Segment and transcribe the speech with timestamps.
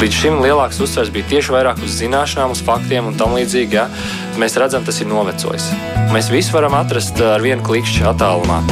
[0.00, 3.76] Līdz šim lielāks uzsvers bija tieši vairāk uz zināšanām, uz faktiem un tam līdzīgi.
[3.76, 3.84] Ja?
[4.40, 5.66] Mēs redzam, tas ir novecojis.
[6.14, 8.62] Mēs visu varam atrast ar vienu klikšķi attālumā.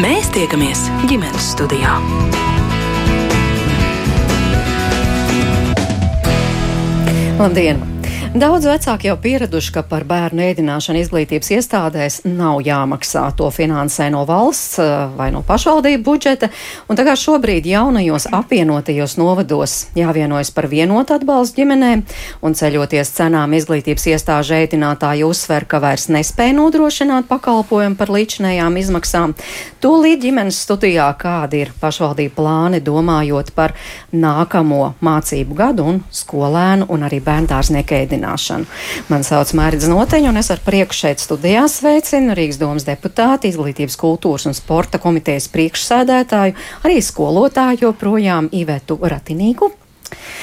[0.00, 2.00] Mēs tiekamies ģimenes studijā.
[7.36, 7.91] Labdien!
[8.32, 13.26] Daudz vecāki jau pieraduši, ka par bērnu ēdināšanu izglītības iestādēs nav jāmaksā.
[13.36, 16.48] To finansē no valsts eh, vai no pašvaldību budžeta.
[16.88, 22.06] Un tagad šobrīd jaunajos apvienotajos novados jāvienojas par vienotu atbalstu ģimenēm.
[22.40, 29.36] Un ceļoties cenām izglītības iestāžu ēdinātāji uzsver, ka vairs nespēja nodrošināt pakalpojumu par līdzinējām izmaksām.
[29.84, 33.76] Tūlīt ģimenes studijā kādi ir pašvaldību plāni domājot par
[34.16, 38.66] nākamo mācību gadu un skolēnu un arī bērndārznieku ēdināšanu veicināšanu.
[39.10, 43.98] Mani sauc Mērķis Noteņš, un es ar prieku šeit studijā sveicinu Rīgas domas deputāti, izglītības,
[43.98, 49.72] kultūras un sporta komitejas priekšsēdētāju, arī skolotāju joprojām Ivetu Ratinīgu.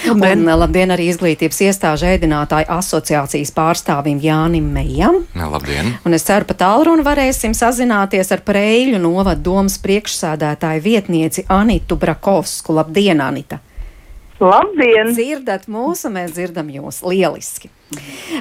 [0.08, 0.40] Labdien.
[0.42, 5.20] Un, labdien arī izglītības iestāžu ēdinātāju asociācijas pārstāvim Jānim Mejam.
[5.38, 5.94] Labdien!
[6.08, 12.80] Un es ceru, pa tālruni varēsim sazināties ar Preļu novadu domas priekšsēdētāju vietnieci Anitu Brakovsku.
[12.80, 13.62] Labdien, Anita!
[14.40, 15.12] Labdien!
[15.12, 17.68] Dzirdat mūsu, mēs dzirdam jūs lieliski.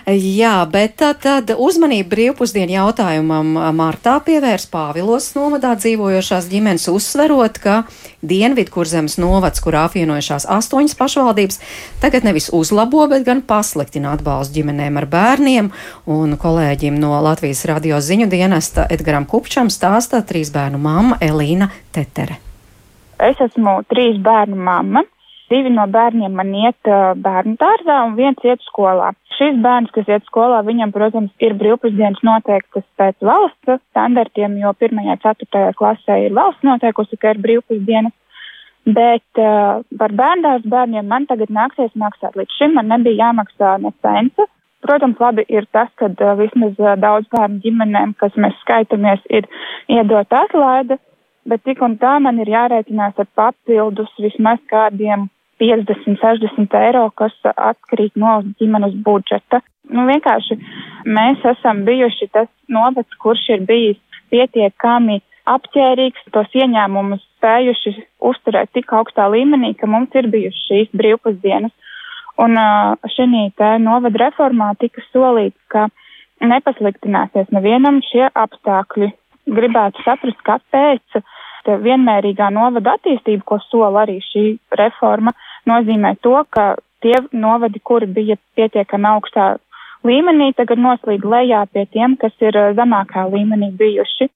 [0.07, 7.81] Jā, bet tad, tad uzmanību brīvpusdienu jautājumam martā pievērs Pāvilos novadā dzīvojošās ģimenes, uzsverot, ka
[8.23, 11.61] Dienvidkurzemes novads, kurā apvienojušās astoņas pašvaldības,
[12.05, 15.75] tagad nevis uzlabo, bet gan pasliktina atbalstu ģimenēm ar bērniem,
[16.07, 22.39] un kolēģim no Latvijas radio ziņu dienesta Edgaram Kupčam stāsta trīs bērnu mamma Elīna Tetere.
[23.19, 25.09] Es esmu trīs bērnu mamma.
[25.49, 26.91] Divi no bērniem man iet
[27.25, 29.15] bērnu dārzā un viens iet skolā.
[29.39, 34.99] Šis bērns, kas iet skolā, viņam, protams, ir brīvpusdienas noteiktas pēc valsts standartiem, jo 1.
[34.99, 35.63] un 4.
[35.79, 38.13] klasē ir valsts noteikusi, ka ir brīvpusdienas.
[38.89, 42.37] Bet uh, par bērndārzu bērniem man tagad nāksies maksāt.
[42.41, 44.49] Līdz šim man nebija jāmaksā ne centa.
[44.85, 49.49] Protams, labi ir tas, ka uh, vismaz uh, daudz bērnu ģimenēm, kas mēs skaitamies, ir
[49.93, 51.01] iedot atlaide,
[51.49, 57.35] bet tik un tā man ir jārēķinās ar papildus vismaz kādiem 50, 60 eiro, kas
[57.55, 59.63] atkarīt no ģimenes budžeta.
[59.89, 60.59] Nu, vienkārši
[61.09, 63.99] mēs esam bijuši tas novads, kurš ir bijis
[64.33, 67.95] pietiekami apķērīgs, tos ieņēmumus spējuši
[68.31, 71.73] uzturēt tik augstā līmenī, ka mums ir bijušas šīs brīvpusdienas.
[72.39, 72.55] Un
[73.15, 75.89] šī te novada reformā tika solīts, ka
[76.45, 79.11] nepasliktināsies nevienam šie apstākļi.
[79.49, 81.19] Gribētu saprast, kāpēc
[81.83, 84.45] vienmērīgā novada attīstība, ko sola arī šī
[84.79, 85.33] reforma,
[85.69, 86.75] nozīmē to, ka
[87.05, 89.57] tie novadi, kuri bija pietiekami augstā
[90.07, 94.33] līmenī, tagad noslīd lejā pie tiem, kas ir eh, zemākā līmenī bijuši.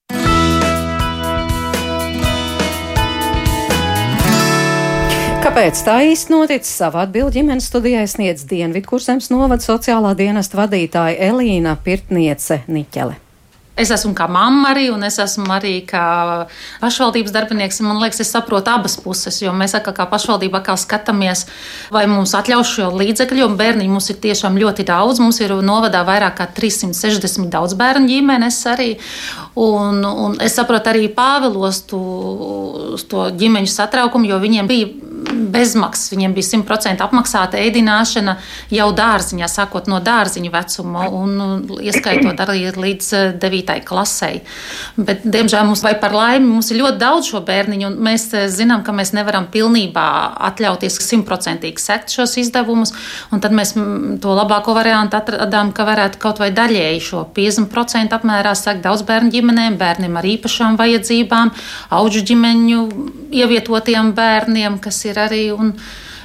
[5.43, 6.71] Kāpēc tā īsti noticis?
[6.79, 13.22] Savu atbildi ģimenes studijai sniedz Dienvidkurzemes novada sociālā dienesta vadītāja Elīna Pirtniece Niķele.
[13.73, 16.03] Es esmu kā mamma arī, un es esmu arī kā
[16.77, 17.79] pašvaldības darbinieks.
[17.81, 21.47] Man liekas, es saprotu abas puses, jo mēs kā, kā pašvaldība kā skatāmies,
[21.93, 25.23] vai mums atļaus šo līdzekļu, jo bērni mums ir tiešām ļoti daudz.
[25.23, 28.91] Mums ir novadā vairāk kā 360 daudz bērnu ģimenes arī.
[29.57, 32.03] Un, un es saprotu arī Pāvilos to,
[33.09, 34.93] to ģimeņu satraukumu, jo viņiem bija
[35.53, 36.11] bezmaksas.
[36.13, 38.37] Viņiem bija 100% apmaksāta ēdināšana
[38.73, 43.11] jau dārziņā, sākot no dārziņa vecuma un ieskaitot arī līdz
[43.41, 43.83] 9 9.
[43.85, 44.41] klasei.
[44.97, 48.47] Bet, diemžēl mums, vai par laimi, mums ir ļoti daudz šo bērniņu, un mēs eh,
[48.51, 50.05] zinām, ka mēs nevaram pilnībā
[50.49, 52.93] atļauties simtprocentīgi sekt šos izdevumus.
[53.43, 53.73] Tad mēs
[54.23, 59.33] to labāko variantu atradām, ka varētu kaut vai daļēji šo 50% apmērā sekt daudz bērnu
[59.33, 61.51] ģimenēm, bērniem ar īpašām vajadzībām,
[61.97, 62.83] auģu ģimeņu
[63.33, 65.32] ievietotiem bērniem, kas ir arī.
[65.53, 65.75] Un,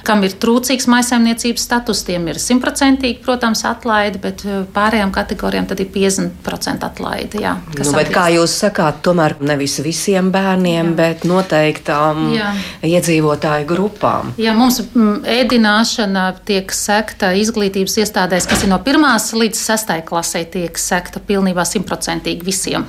[0.05, 5.81] kam ir trūcīgs maisaimniecības status, tiem ir simtprocentīgi, protams, atlaide, bet eh, pārējām kategorijām tad
[5.83, 7.41] ir 50% atlaide.
[7.43, 10.95] Jā, nu, bet, kā jūs sakāt, tomēr nevis visiem bērniem, jā.
[10.97, 12.53] bet noteiktām jā.
[12.89, 14.33] iedzīvotāju grupām.
[14.41, 20.45] Jā, mums mm, ēdināšana tiek sekta izglītības iestādēs, kas ir no 1 līdz 6 klasē,
[20.49, 22.87] tiek sekta pilnībā simtprocentīgi visiem.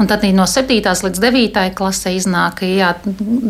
[0.00, 0.80] Un tad no 7.
[1.06, 1.58] līdz 9.
[1.76, 2.92] klasē iznāk jā,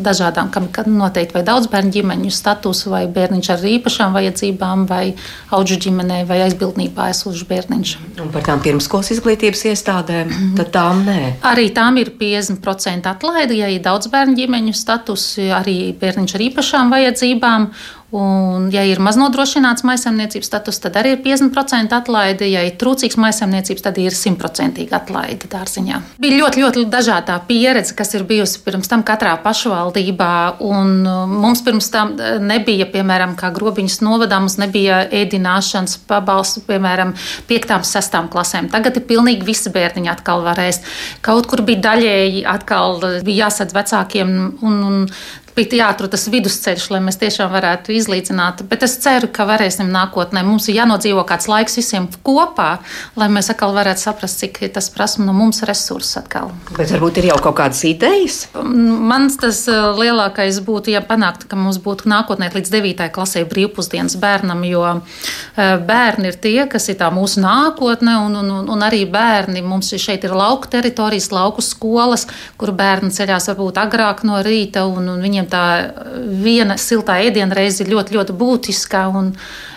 [0.07, 5.15] dažādām, kam noteikti vai daudz bērnu ģimeņu status, vai bērniņš ar īpašām vajadzībām, vai
[5.55, 7.95] auģu ģimenē, vai aizbildnībā esošs bērniņš.
[8.23, 10.57] Un par tām pirmskolas izglītības iestādēm, mm -hmm.
[10.61, 11.21] tad tām nē.
[11.53, 16.91] Arī tām ir 50% atlaide, ja ir daudz bērnu ģimeņu status, arī bērniņš ar īpašām
[16.91, 17.71] vajadzībām.
[18.13, 22.45] Un, ja ir maznodrošināts maisaimniecības status, tad arī ir 50% atlaide.
[22.45, 26.01] Ja ir trūcīgs maisaimniecības, tad ir 100% atlaide dārziņā.
[26.21, 30.35] Bija ļoti, ļoti dažāda pieredze, kas ir bijusi pirms tam katrā pašvaldībā.
[30.61, 36.67] Un uh, mums pirms tam uh, nebija, piemēram, kā grobiņas novadā, mums nebija ēdināšanas pabalstu,
[36.69, 37.15] piemēram,
[37.49, 37.77] 5.
[37.79, 38.21] un 6.
[38.37, 38.69] klasēm.
[38.77, 40.83] Tagad ir pilnīgi visi bērniņi atkal varēs.
[41.25, 44.37] Kaut kur bija daļēji atkal bija jāsadz vecākiem.
[44.61, 45.03] Un, un
[45.57, 48.65] bija jāatrod tas vidusceļš, lai mēs tiešām varētu izlīdzināt.
[48.71, 50.45] Bet es ceru, ka varēsim nākotnē.
[50.47, 52.71] Mums ir jānodzīvo kāds laiks visiem kopā,
[53.19, 56.53] lai mēs atkal varētu saprast, cik tas prasa no mums resursus atkal.
[56.77, 58.47] Bet varbūt ir jau kaut kādas idejas?
[58.63, 63.09] Mans tas uh, lielākais būtu, ja panāktu, ka mums būtu nākotnē līdz 9.
[63.15, 65.03] klasē brīvpusdienas bērnam, jo uh,
[65.57, 70.25] bērni ir tie, kas ir tā mūsu nākotne, un, un, un arī bērni mums šeit
[70.27, 72.27] ir lauku teritorijas, lauku skolas,
[72.61, 75.93] kur bērni ceļās varbūt agrāk no rīta, un, un viņiem viņiem tā
[76.43, 79.03] viena siltā ēdienreize ir ļoti, ļoti būtiska.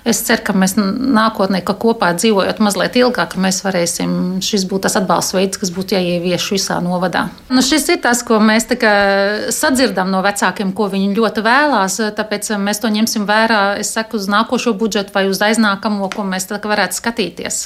[0.06, 4.98] Es ceru, ka mēs nākotnē, ka kopā dzīvojot mazliet ilgāk, mēs varēsim, šis būtu tas
[5.00, 7.30] atbalsta veids, kas būtu jāievieš visā novadā.
[7.50, 8.70] Nu, šis ir tas, ko mēs
[9.56, 12.00] sadzirdam no vecākiem, ko viņi ļoti vēlās.
[12.16, 16.52] Tāpēc mēs to ņemsim vērā, es saku, uz nākošo budžetu vai uz aiznākamo, ko mēs
[16.54, 17.64] varētu skatīties.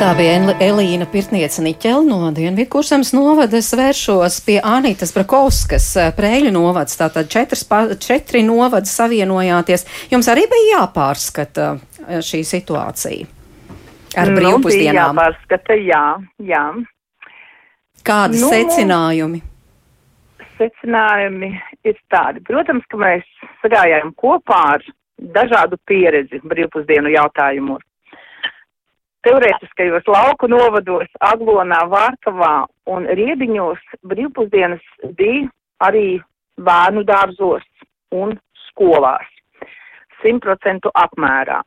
[0.00, 6.96] Tā bija Elīna Pirtniece Niķela no Dienvidkursemes novadas vēršos pie Anitas Brakovskas Prēļu novads.
[6.96, 7.66] Tātad četras,
[8.00, 9.84] četri novadi savienojāties.
[10.08, 11.66] Jums arī bija jāpārskata
[12.24, 13.28] šī situācija
[14.16, 15.12] ar nu, brīvpusdienām?
[15.12, 16.06] Nu, jāpārskata, jā,
[16.48, 16.64] jā.
[18.08, 19.42] Kādi nu, secinājumi?
[20.56, 21.52] Secinājumi
[21.84, 22.40] ir tādi.
[22.48, 23.28] Protams, ka mēs
[23.60, 24.90] sagājām kopā ar
[25.36, 27.84] dažādu pieredzi brīvpusdienu jautājumos
[29.26, 32.54] teorētiskajos lauku novados, Aglonā, Vārkavā
[32.90, 34.82] un Riediņos brīvpusdienas
[35.18, 35.48] bija
[35.84, 36.20] arī
[36.60, 37.64] bērnu dārzos
[38.14, 38.36] un
[38.68, 39.28] skolās.
[40.24, 41.62] 100% apmērā.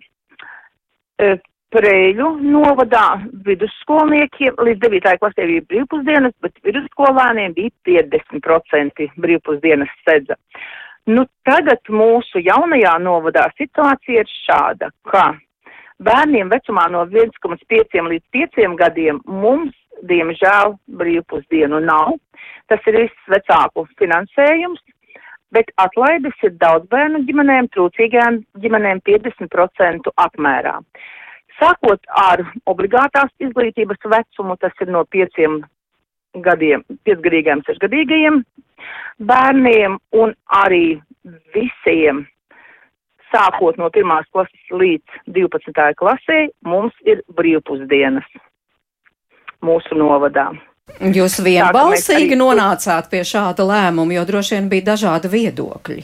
[1.21, 1.35] E,
[1.73, 3.15] Preļu novadā
[3.47, 5.15] vidusskolniekiem līdz 9.
[5.17, 10.37] klasē bija brīvpusdienas, bet vidusskolēniem bija 50% brīvpusdienas sedza.
[11.09, 15.31] Nu, tagad mūsu jaunajā novadā situācija ir šāda, ka
[16.01, 19.75] Bērniem vecumā no 1,5 līdz 5 gadiem mums,
[20.09, 22.15] diemžēl, brīvpusdienu nav.
[22.67, 24.81] Tas ir viss vecāku finansējums,
[25.53, 30.79] bet atlaides ir daudz bērnu ģimenēm, trūcīgām ģimenēm 50% apmērā.
[31.59, 35.61] Sākot ar obligātās izglītības vecumu, tas ir no 5
[36.41, 38.41] gadiem, 5-gadīgiem, 6-gadīgajiem
[39.29, 40.85] bērniem un arī
[41.53, 42.23] visiem
[43.33, 45.87] sākot no pirmās klases līdz 12.
[45.99, 48.27] klasē, mums ir brīvpusdienas
[49.63, 50.51] mūsu novadā.
[50.99, 56.03] Jūs vienbalsīgi nonācāt pie šāda lēmuma, jo droši vien bija dažādi viedokļi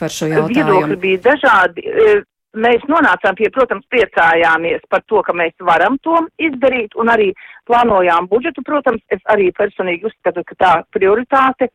[0.00, 0.56] par šo jautājumu.
[0.56, 1.84] Viedokļi bija dažādi.
[1.84, 2.14] E,
[2.56, 7.28] mēs nonācām pie, protams, priecājāmies par to, ka mēs varam to izdarīt un arī
[7.68, 8.64] plānojām budžetu.
[8.66, 11.68] Protams, es arī personīgi uzskatu, ka tā prioritāte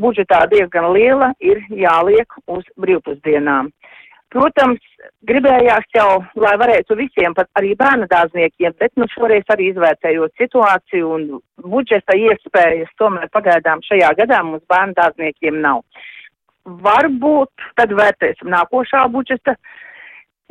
[0.00, 3.70] budžetā diezgan liela ir jāliek uz brīvpusdienām.
[4.30, 4.78] Protams,
[5.26, 11.10] gribējās jau, lai varētu visiem, pat arī bērnu dārzniekiem, bet nu šoreiz arī izvērtējot situāciju
[11.16, 11.24] un
[11.66, 15.82] budžeta iespējas, tomēr pagaidām šajā gadā mums bērnu dārzniekiem nav.
[16.86, 19.56] Varbūt tad vērtēsim nākošā budžeta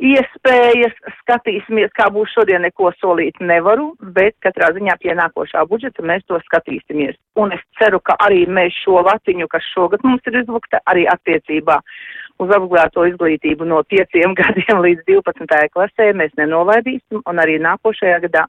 [0.00, 6.24] iespējas, skatīsimies, kā būs šodien neko solīt nevaru, bet katrā ziņā pie nākošā budžeta mēs
[6.28, 7.18] to skatīsimies.
[7.40, 11.78] Un es ceru, ka arī mēs šo latiņu, kas šogad mums ir izlukta, arī attiecībā
[12.40, 15.56] uz obligāto izglītību no 5 gadiem līdz 12.
[15.76, 18.46] klasē mēs nenolaidīsim, un arī nākošajā gadā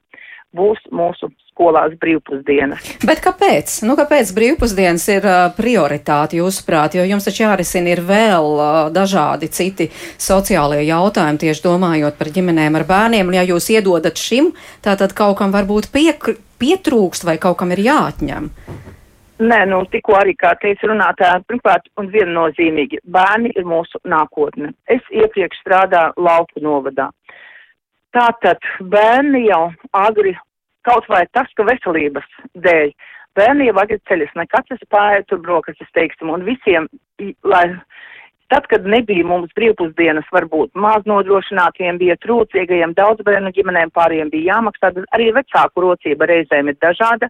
[0.57, 2.93] būs mūsu skolās brīvpusdienas.
[3.07, 3.81] Bet kāpēc?
[3.87, 5.27] Nu, kāpēc brīvpusdienas ir
[5.57, 6.97] prioritāte jūsuprāt?
[6.97, 8.61] Jo jums taču jārisina ir vēl
[8.95, 9.89] dažādi citi
[10.21, 13.31] sociālie jautājumi, tieši domājot par ģimenēm ar bērniem.
[13.31, 14.53] Un ja jūs iedodat šim,
[14.85, 18.49] tātad kaut kam varbūt piek, pietrūkst vai kaut kam ir jāatņem.
[19.41, 24.69] Nē, nu, tikko arī kā teica runātāja, pirmkārt un viennozīmīgi, bērni ir mūsu nākotne.
[24.85, 27.07] Es iepriekš strādāju lauku novadā.
[28.15, 28.59] Tātad
[28.91, 30.35] bērni jau agri,
[30.87, 32.27] kaut vai tas, ka veselības
[32.65, 32.91] dēļ,
[33.39, 36.89] bērni jau agri ceļas, ne katrs pārēj tur brokastis, teiksim, un visiem,
[37.47, 37.65] lai
[38.51, 44.57] Tad, kad nebija mums brīvpusdienas, varbūt maz nodrošinātiem, bija trūcīgajiem, daudz bērnu ģimenēm pāriem bija
[44.57, 47.29] jāmaksā, arī vecāku rocība reizēm ir dažāda,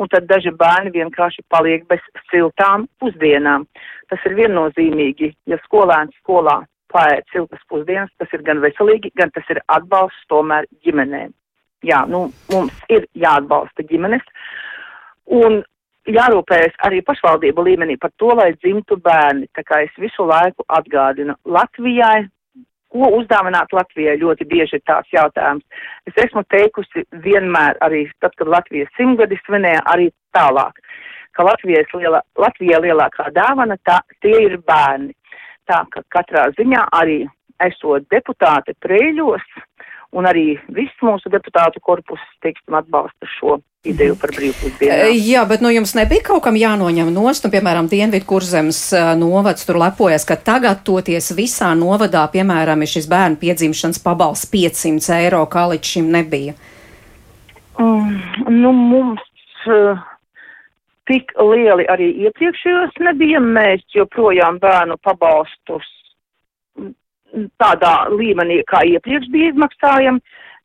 [0.00, 3.66] un tad daži bērni vienkārši paliek bez siltām pusdienām.
[4.08, 6.62] Tas ir viennozīmīgi, ja skolēns skolā
[6.94, 11.32] pārēt siltas pusdienas, tas ir gan veselīgi, gan tas ir atbalsts tomēr ģimenēm.
[11.82, 14.22] Jā, nu, mums ir jāatbalsta ģimenes,
[15.34, 15.62] un
[16.10, 19.48] jārūpējas arī pašvaldību līmenī par to, lai dzimtu bērni.
[19.54, 22.26] Tā kā es visu laiku atgādinu Latvijai,
[22.92, 25.64] ko uzdāvināt Latvijai ļoti bieži ir tāds jautājums.
[26.06, 30.78] Es esmu teikusi vienmēr arī tad, kad Latvijas simtgadi svinēja arī tālāk,
[31.32, 35.14] ka Latvijas liela, Latvijai lielākā dāvana tā, tie ir bērni.
[35.70, 37.22] Tā ka katrā ziņā arī
[37.62, 39.44] esot deputāti Prēļos
[40.12, 45.14] un arī viss mūsu deputātu korpus, teiksim, atbalsta šo ideju par brīvpusdienām.
[45.16, 48.82] Jā, bet nu jums nebija kaut kam jānoņem nost, un, piemēram, Dienvidu kurzemes
[49.18, 55.16] novads tur lepojas, ka tagad toties visā novadā, piemēram, ir šis bērnu piedzimšanas pabalsts 500
[55.22, 56.54] eiro, kā līdz šim nebija.
[57.80, 58.20] Um,
[58.52, 59.24] nu, mums
[59.72, 59.98] uh,
[61.10, 63.40] tik lieli arī iepriekšējos nebija.
[63.42, 65.88] Mēs joprojām bērnu pabalstus
[67.62, 70.20] tādā līmenī, kā iepriekš bija izmaksājam.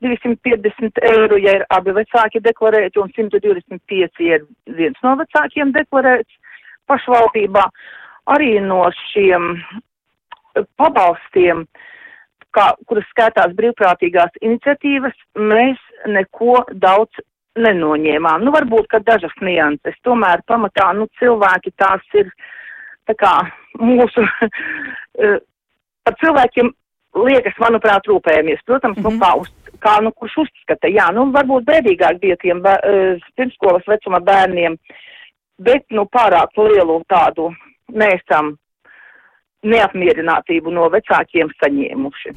[0.06, 4.44] 250 eiro, ja ir abi vecāki deklarēti, un 125, ja ir
[4.78, 6.36] viens no vecākiem deklarēts
[6.86, 7.64] pašvaldībā.
[8.30, 9.56] Arī no šiem
[10.78, 11.64] pabalstiem,
[12.54, 15.82] kā, kuras skaitās brīvprātīgās iniciatīvas, mēs
[16.14, 17.26] neko daudz
[17.58, 18.46] nenoņēmām.
[18.46, 22.30] Nu, varbūt, ka dažas nianses, tomēr pamatā, nu, cilvēki tās ir,
[23.10, 23.34] tā kā,
[23.82, 24.24] mūsu,
[26.08, 26.72] par cilvēkiem
[27.18, 28.62] liekas, manuprāt, rūpējamies.
[28.66, 29.14] Protams, mm -hmm.
[29.14, 33.88] nu, kā, uz, kā nu, kurš uzskata, jā, nu, varbūt bēdīgāk bija tiem uh, pirmskolas
[33.88, 34.78] vecuma bērniem,
[35.58, 37.52] bet, nu, pārāk lielu tādu
[37.90, 38.58] neesam
[39.68, 42.34] neapmierinātību no vecākiem saņēmuši.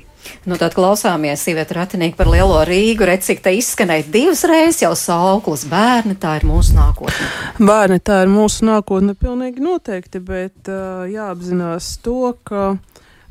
[0.50, 3.06] Nu, tad klausāmies Sīvēt Ratinieku par Lielo Rīgu.
[3.08, 5.64] Redz, cik te izskanēja divas reizes jau sauklis.
[5.70, 7.30] Bērni, tā ir mūsu nākotne.
[7.60, 12.74] Bērni, tā ir mūsu nākotne, pilnīgi noteikti, bet uh, jāapzinās to, ka.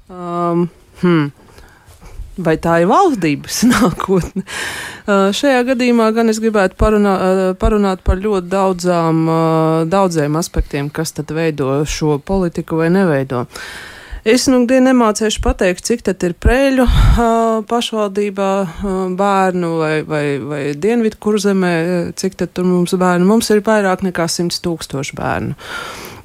[0.10, 0.65] Um,
[1.03, 1.29] hmm,
[2.46, 4.46] vai tā ir valdības nākotne.
[5.10, 10.91] Uh, šajā gadījumā gan es gribētu parunā, uh, parunāt par ļoti daudzām, uh, daudziem aspektiem,
[10.93, 13.46] kas tad veido šo politiku vai neveido.
[14.27, 20.24] Es nu dienu nemācīšu pateikt, cik tad ir prēļu uh, pašvaldībā uh, bērnu vai, vai,
[20.43, 21.74] vai dienvidu kurzemē,
[22.19, 23.25] cik tad tur mums bērnu.
[23.29, 25.55] Mums ir vairāk nekā 100 tūkstoši bērnu.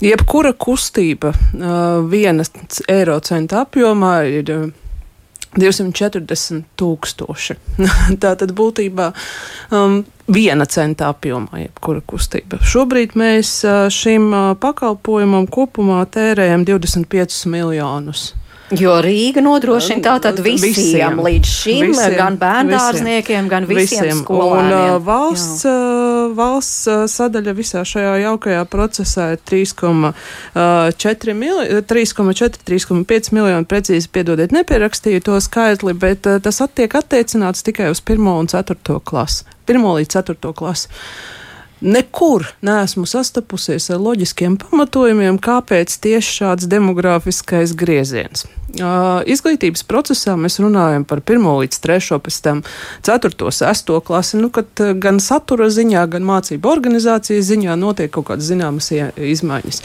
[0.05, 2.45] Jebkura kustība uh, viena
[2.91, 4.51] eiro centa apjomā ir.
[4.51, 4.81] Uh,
[5.59, 7.57] 240 tūkstoši.
[8.23, 9.11] Tā tad būtībā
[9.75, 12.61] um, viena centa apjomā, jebkura kustība.
[12.65, 18.33] Šobrīd mēs uh, šim uh, pakalpojumam kopumā tērējam 25 miljonus.
[18.73, 24.23] Jo Rīga nodrošina tātad visiem, visiem līdz šim, visiem, gan bērndārzniekiem, gan visiem, visiem.
[24.23, 24.73] skolēniem.
[24.73, 33.33] Un uh, valsts, uh, valsts uh, sadaļa visā šajā jaukajā procesā ir 3,4 miljoni, 3,5
[33.37, 38.49] miljoni, precīzi piedodiet, nepierakstīju to skaitli, bet uh, tas attiek attiecināts tikai uz 1 un
[38.49, 39.45] 4 klasi.
[39.69, 40.89] 1 līdz 4 klasi.
[41.83, 48.47] Nekur neesmu sastapusies ar loģiskiem pamatojumiem, kāpēc tieši šāds demogrāfiskais grieziens.
[48.75, 52.63] Uh, izglītības procesā mēs runājam par 1 līdz 3, pēc tam
[53.07, 58.51] 4, 6 klasi, nu, kad gan satura ziņā, gan mācību organizācijas ziņā notiek kaut kādas
[58.51, 59.83] zināmas izmaiņas.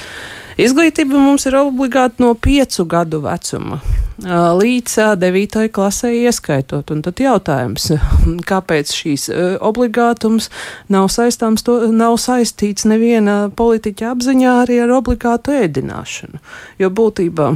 [0.59, 3.79] Izglītība mums ir obligāti no piecu gadu vecuma
[4.19, 6.91] līdz devītai klasē ieskaitot.
[6.91, 7.89] Un tad jautājums,
[8.51, 9.29] kāpēc šīs
[9.63, 10.49] obligātums
[10.91, 16.41] nav, saistāms, to, nav saistīts neviena politiķa apziņā arī ar obligātu ēdināšanu?
[16.79, 17.53] Jo būtībā,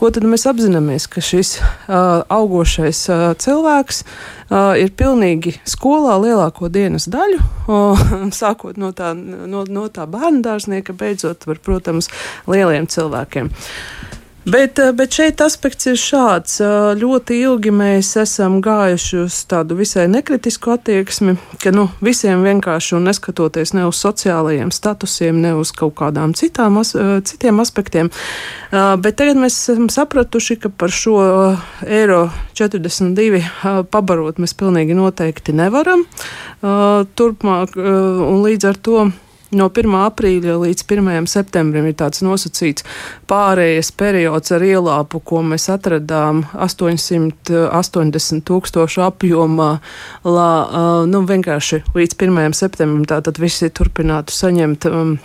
[0.00, 4.04] ko tad mēs apzināmies, ka šis uh, augošais uh, cilvēks
[4.50, 7.40] ir pilnīgi skolā lielāko dienas daļu,
[8.40, 12.10] sākot no tā, no, no tā bērnu dārznieka, beidzot, var, protams,
[12.50, 13.50] lieliem cilvēkiem.
[14.46, 16.60] Bet, eh, bet šeit aspekts ir šāds.
[16.62, 22.94] Eh, ļoti ilgi mēs esam gājuši uz tādu visai nekritisku attieksmi, ka nu, visiem vienkārši
[22.94, 28.12] un neskatoties ne uz sociālajiem statusiem, ne uz kaut kādām citām, as, eh, citiem aspektiem.
[28.70, 33.42] Bet tagad mēs esam sapratuši, ka par šo eiro 42
[33.90, 36.04] pabarot mēs pilnīgi noteikti nevaram
[36.62, 39.12] turpmāk un līdz ar to
[39.54, 39.86] No 1.
[40.08, 41.26] aprīļa līdz 1.
[41.30, 42.82] septembrim ir tāds nosacīts
[43.30, 49.78] pārējais periods ar ielāpu, ko mēs atradām 880 tūkstošu apjomā,
[50.26, 52.58] lai nu, vienkārši līdz 1.
[52.58, 54.86] septembrim tātad visi turpinātu saņemt.
[54.90, 55.18] Um,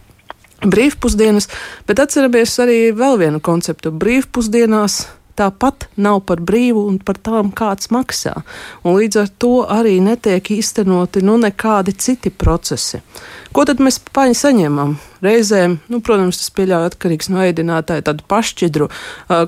[0.62, 1.48] Brīvpusdienas,
[1.90, 3.90] bet atceramies arī vēl vienu konceptu.
[3.98, 5.08] Brīvpusdienās
[5.41, 8.38] tāpat nav par brīvu un par tām kāds maksā.
[8.86, 13.01] Un līdz ar to arī netiek īstenoti nu, nekādi citi procesi.
[13.51, 14.00] Ko tad mēs
[14.39, 14.95] saņemam?
[15.21, 18.88] Reizēm, nu, protams, tas pieļauj atkarīgs no ēdinātāja tādu pašķidru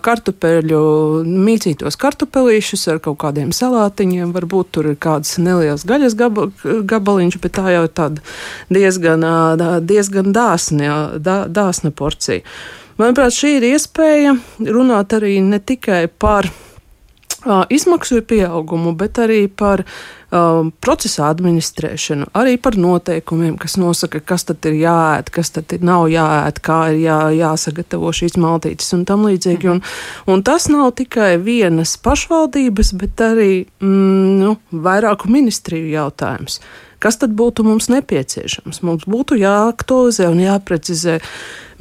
[0.05, 0.81] kartupeļu,
[1.23, 4.35] mīcītos kartupelīšus ar kaut kādiem salātiņiem.
[4.35, 8.21] Varbūt tur ir kāds neliels gaļas gaba, gabaliņš, bet tā jau ir tāda
[8.69, 9.25] diezgan,
[9.88, 12.43] diezgan dāsna, dā, dāsna porcija.
[13.00, 16.50] Manuprāt, šī ir iespēja runāt arī ne tikai par
[17.69, 24.63] izmaksu pieaugumu, bet arī par um, procesa administrēšanu, arī par noteikumiem, kas nosaka, kas tad
[24.69, 29.27] ir jāēd, kas tad ir nav jāēd, kā ir jā, jāsagatavo šīs maltītes un tam
[29.27, 29.71] līdzīgi.
[29.73, 29.83] Un,
[30.31, 33.51] un tas nav tikai vienas pašvaldības, bet arī
[33.83, 36.62] mm, nu, vairāku ministriju jautājums.
[37.03, 38.79] Kas tad būtu mums nepieciešams?
[38.88, 41.17] Mums būtu jāaktualizē un jāprecizē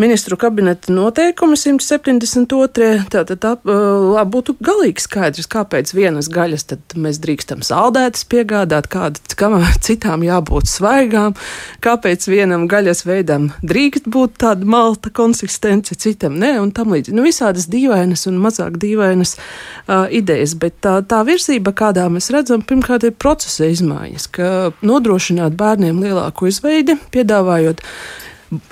[0.02, 3.04] ministru kabineta noteikumi 172.
[3.12, 6.66] Tātad tā, tā būtu galīgi skaidrs, kāpēc vienas gaļas
[6.98, 11.36] mēs drīkstam saldētas piegādāt, kāda kam, citām jābūt svaigām,
[11.84, 17.14] kāpēc vienam gaļas veidam drīkst būt tāda malta konsistence, citam nē, un tam līdzīgi.
[17.16, 22.66] Nu, visādas dīvainas un mazāk dīvainas uh, idejas, bet tā, tā virzība, kādā mēs redzam,
[22.66, 24.50] pirmkārt ir procesa izmaiņas, ka
[24.82, 27.86] nodrošināt bērniem lielāku izveidi, piedāvājot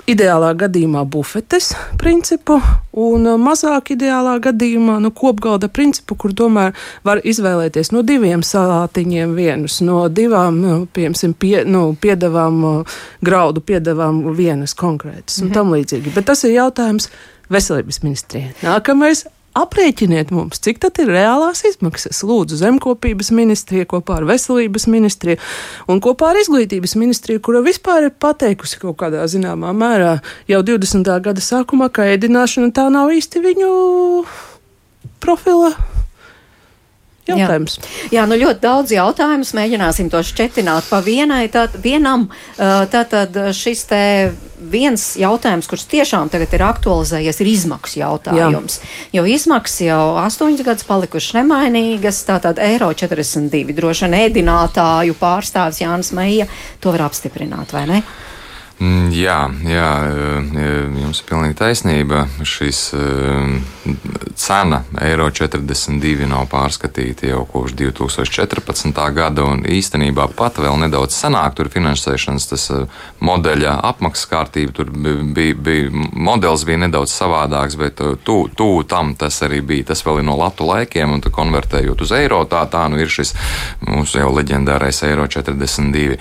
[0.09, 1.71] ideālā gadījumā bufetes
[2.01, 2.59] principu
[2.97, 6.75] un uh, mazāk ideālā gadījumā nu, kopgalda principu, kur tomēr
[7.07, 12.95] var izvēlēties no diviem salātiņiem vienus, no divām, nu, piemēram, pie, nu, piedevām, uh,
[13.25, 15.57] graudu piedevām vienas konkrētas un mhm.
[15.57, 16.15] tam līdzīgi.
[16.15, 17.09] Bet tas ir jautājums
[17.51, 18.53] veselības ministrijai.
[18.63, 22.21] Nākamais Aprēķiniet mums, cik tad ir reālās izmaksas.
[22.23, 25.41] Lūdzu, zemkopības ministrija kopā ar veselības ministriju
[25.91, 30.13] un kopā ar izglītības ministriju, kura vispār ir pateikusi kaut kādā zināmā mērā
[30.47, 31.03] jau 20.
[31.25, 33.71] gada sākumā, ka ēdināšana tā nav īsti viņu
[35.19, 35.73] profila
[37.27, 37.75] jautājums.
[38.07, 39.51] Jā, Jā nu ļoti daudz jautājumus.
[39.57, 41.43] Mēģināsim to šķetināt pa vienai.
[41.51, 44.03] Tād, vienam tātad šis te
[44.71, 48.79] viens jautājums, kurš tiešām tagad ir aktualizējies, ir izmaksu jautājums.
[48.81, 49.19] Jā.
[49.19, 56.13] Jo izmaksas jau astoņas gadus palikušas nemainīgas, tātad eiro 42 droši vien ēdinātāju pārstāvis Jānis
[56.15, 56.49] Meija
[56.81, 58.03] to var apstiprināt, vai ne?
[58.81, 59.37] Mm, jā,
[59.69, 59.89] jā,
[61.03, 62.23] jums ir pilnīgi taisnība.
[62.41, 62.79] Šis
[64.41, 69.01] cena eiro 42 nav pārskatīta jau kopš 2014.
[69.13, 72.65] gada, un īstenībā pat vēl nedaudz senāk tur finansēšanas tas
[73.21, 79.37] modeļa apmaksas kārtība, tur bija, bija modelis bija nedaudz savādāks, bet tuvu tu, tam tas
[79.45, 79.91] arī bija.
[79.91, 83.35] Tas vēl ir no latu laikiem, un konvertējot uz eiro, tā, tā nu ir šis
[83.85, 86.17] mūsu jau leģendārais eiro 42.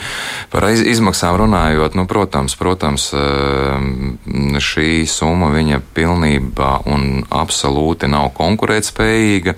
[0.53, 8.33] Par izmaksām runājot, nu, protams, protams, protams, ehm, šī summa viņa pilnībā un absolūti nav
[8.35, 9.55] konkurētspējīga.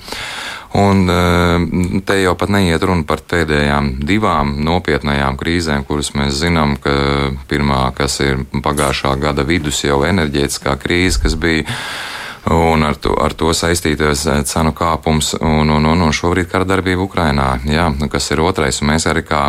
[0.75, 6.79] Un ehm, te jau pat neiet runa par pēdējām divām nopietnajām krīzēm, kuras mēs zinām,
[6.81, 6.95] ka
[7.49, 11.69] pirmā, kas ir pagājušā gada vidus, jau enerģētiskā krīze, kas bija
[12.51, 16.67] un ar to, ar to saistīties eh, cenu kāpums un, un, un, un šobrīd kara
[16.67, 18.81] darbība Ukrainā, jā, kas ir otrais.
[18.83, 19.45] Un mēs arī kā,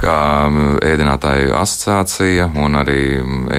[0.00, 0.16] kā
[0.84, 3.00] ēdinātāju asociācija un arī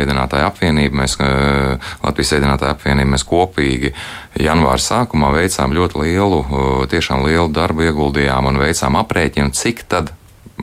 [0.02, 3.94] ēdinātāju apvienība, mēs, eh, Latvijas ēdinātāju apvienība, mēs kopīgi
[4.40, 6.44] janvāra sākumā veicām ļoti lielu,
[6.92, 10.14] tiešām lielu darbu ieguldījām un veicām aprēķinu, cik tad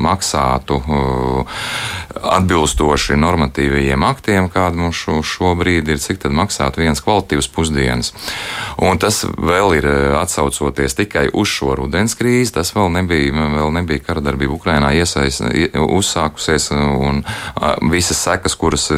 [0.02, 1.61] maksātu uh,
[2.16, 8.12] atbilstoši normatīvajiem aktiem, kāda mums šo, šobrīd ir, cik tad maksātu viens kvalitīvs pusdienas.
[8.82, 13.72] Un tas vēl ir uh, atsaucoties tikai uz šo rudens krīzi, tas vēl nebija, vēl
[13.78, 15.44] nebija karadarbība Ukrainā iesaist,
[15.82, 18.88] uzsākusies un uh, visas sekas, kuras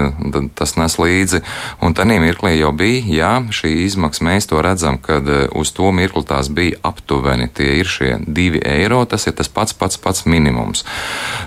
[0.59, 1.43] tas nes līdzi.
[1.85, 6.25] Un tanī mirklī jau bija, jā, šī izmaksa mēs to redzam, kad uz to mirkli
[6.29, 7.49] tās bija aptuveni.
[7.55, 10.85] Tie ir šie divi eiro, tas ir tas pats pats pats minimums.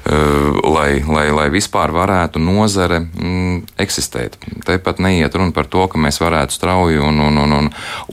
[0.02, 4.40] Eh, lai, lai, lai vispār varētu nozare mm, eksistēt.
[4.66, 7.68] Tepat neiet runa par to, ka mēs varētu strauji un, un, un, un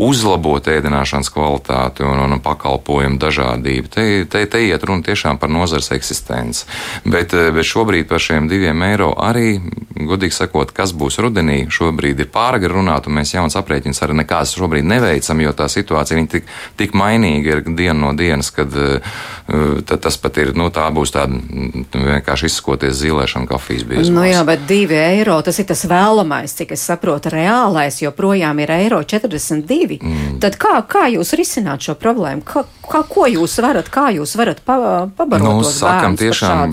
[0.05, 3.89] uzlabot ēdināšanas kvalitāti un, un pakalpojumu dažādību.
[3.95, 6.69] Te, te, te iet runa tiešām par nozares eksistenci.
[7.09, 9.57] Bet, eh, bet šobrīd par šiem diviem eiro arī,
[9.97, 14.53] godīgi sakot, kas būs rudenī, šobrīd ir pāragri runāt, un mēs jauns aprēķins arī nekādas
[14.61, 20.21] šobrīd neveicam, jo tā situācija tik, tik mainīga ir diena no dienas, kad uh, tas
[20.21, 24.15] pat ir, nu, tā būs tāda vienkārši izskoties zīlēšana ēšanu kafijas biezumos.
[24.15, 28.71] Nu jā, bet divi eiro tas ir tas vēlamais, cik es saprotu, reālais joprojām ir
[28.71, 29.99] eiro 42.
[30.01, 30.39] Mm.
[30.41, 32.43] Tad kā, kā jūs risināt šo problēmu?
[32.47, 36.73] Kā, kā, ko jūs varat, kā jūs varat pa, pabarot Nu, sakam tiešām,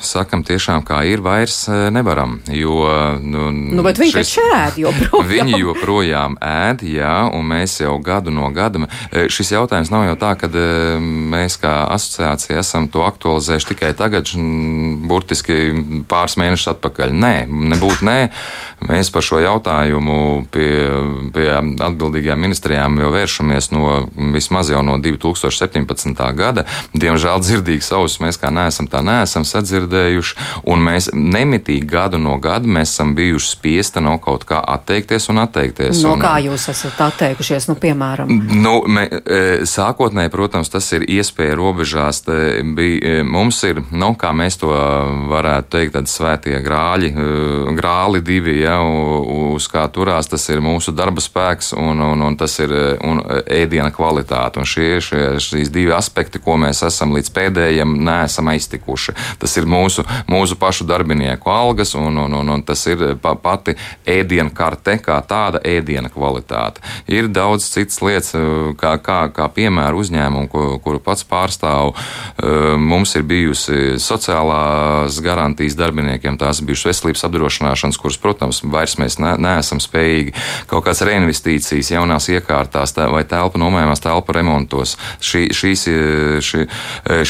[0.00, 2.40] sakam tiešām, kā ir, vairs eh, nevaram.
[2.48, 5.30] Jo, nu, Nu, bet viņi taču ēd joprojām.
[5.34, 8.86] Viņi joprojām ēd, jā, un mēs jau gadu no gada.
[9.10, 13.92] eh, Šis jautājums nav jau tā, ka eh, mēs kā asociācija esam to aktualizējuši tikai
[13.98, 14.30] tagad,
[15.10, 15.58] burtiski
[16.08, 17.12] pāris mēnešus atpakaļ.
[17.12, 17.34] Nē,
[17.74, 18.18] nebūtu nē.
[18.84, 20.68] Mēs par šo jautājumu pie,
[21.32, 23.94] pie atbildīgajām ministrijām jau vēršamies no
[24.34, 26.20] vismaz jau no 2017.
[26.36, 26.66] gada.
[26.92, 30.36] Diemžēl dzirdīgi savus mēs kā neesam tā neesam sadzirdējuši,
[30.68, 35.40] un mēs nemitīgi gadu no gada mēs esam bijuši spiesta no kaut kā atteikties un
[35.44, 36.02] atteikties.
[36.04, 38.30] No un, kā jūs esat atteikušies, nu, piemēram?
[38.60, 42.24] Nu, me, e, sākotnēji, protams, tas ir iespēja robežās.
[42.24, 44.72] Bija, e, mums ir, nu, kā mēs to
[45.30, 50.62] varētu teikt, tādi svētie grāļi, e, grāli divi, ja, u- uz kā turās, tas ir
[50.64, 54.58] mūsu darba spēks un, un, un tas ir e, un ēdiena kvalitāte.
[54.62, 59.14] Un šie, šie, šīs divi aspekti, ko mēs esam līdz pēdējiem, neesam aiztikuši.
[59.42, 63.76] Tas ir mūsu, mūsu pašu darbinieku algas un, un, un, un tas ir pa, pati
[64.06, 66.82] ēdiena karte kā tāda ēdiena kvalitāte.
[67.10, 68.32] Ir daudz citas lietas,
[68.80, 71.94] kā, kā, kā piemēra uzņēmumu, ko, kuru pats pārstāvu.
[72.80, 79.34] Mums ir bijusi sociālās garantijas darbiniekiem, tās bijušas veselības apdrošināšanas, kuras, protams, vairs mēs ne,
[79.40, 80.34] neesam spējīgi
[80.70, 84.96] kaut kādas reinvestīcijas jaunās iekārtās tā, vai telpu nomējumās, telpu remontos.
[85.20, 86.66] Šī, šīs, eh, šī,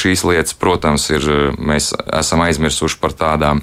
[0.00, 3.62] šīs lietas, protams, ir, mēs esam aizmirsuši par tādām,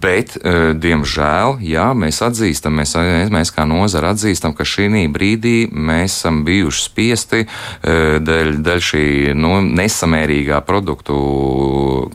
[0.00, 0.36] bet,
[0.80, 2.94] diemžēl, jā, mēs atzīstam, mēs,
[3.32, 7.42] mēs kā nozara atzīstam, ka šī brīdī mēs esam bijuši spiesti
[7.84, 9.06] dēļ, dēļ šī
[9.38, 11.16] nu, nesamērīgā produktu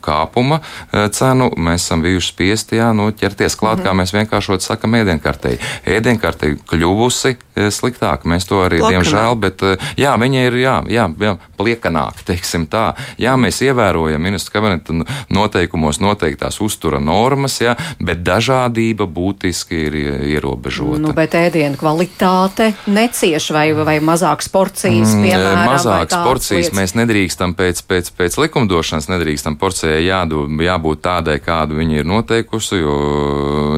[0.04, 3.88] kāpuma cenu, mēs esam bijuši spiesti jā, nu, ķerties klāt, mm -hmm.
[3.88, 5.58] kā mēs vienkāršot sakam, ēdienkartei.
[5.86, 9.04] Ēdienkartei kļuvusi eh, sliktāk, mēs to arī, Plakanāk.
[9.04, 12.94] diemžēl, bet eh, jā, viņa ir, jā, jā, jā pliekanāk, teiksim tā.
[13.20, 14.96] Jā, mēs ievērojam ministru kabineta
[15.32, 19.98] noteikumos noteiktās uztura normas, jā, bet dažādība būtiski ir
[20.34, 21.00] ierobežota.
[21.02, 25.60] Nu, bet ēdienu kvalitāte necieš vai, vai mazākas porcijas, piemēram.
[25.60, 26.76] vai Mm, Mazākas porcijas lietas?
[26.78, 32.80] mēs nedrīkstam pēc, pēc, pēc likumdošanas, nedrīkstam porcijai jādu, jābūt tādai, kādu viņi ir noteikusi,
[32.80, 32.96] jo,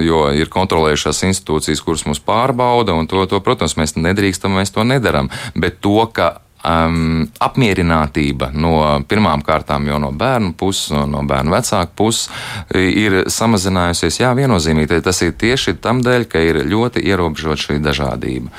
[0.05, 4.85] jo ir kontrolējušās institūcijas, kuras mūs pārbauda, un to, to, protams, mēs nedrīkstam, mēs to
[4.89, 5.29] nedaram.
[5.55, 11.53] Bet to, ka um, apmierinātība no pirmām kārtām jau no bērnu puses, no, no bērnu
[11.55, 12.29] vecāku puses
[12.75, 14.21] ir samazinājusies.
[14.23, 18.53] Jā, viennozīmīgi tas ir tieši tam dēļ, ka ir ļoti ierobežota šī dažādība.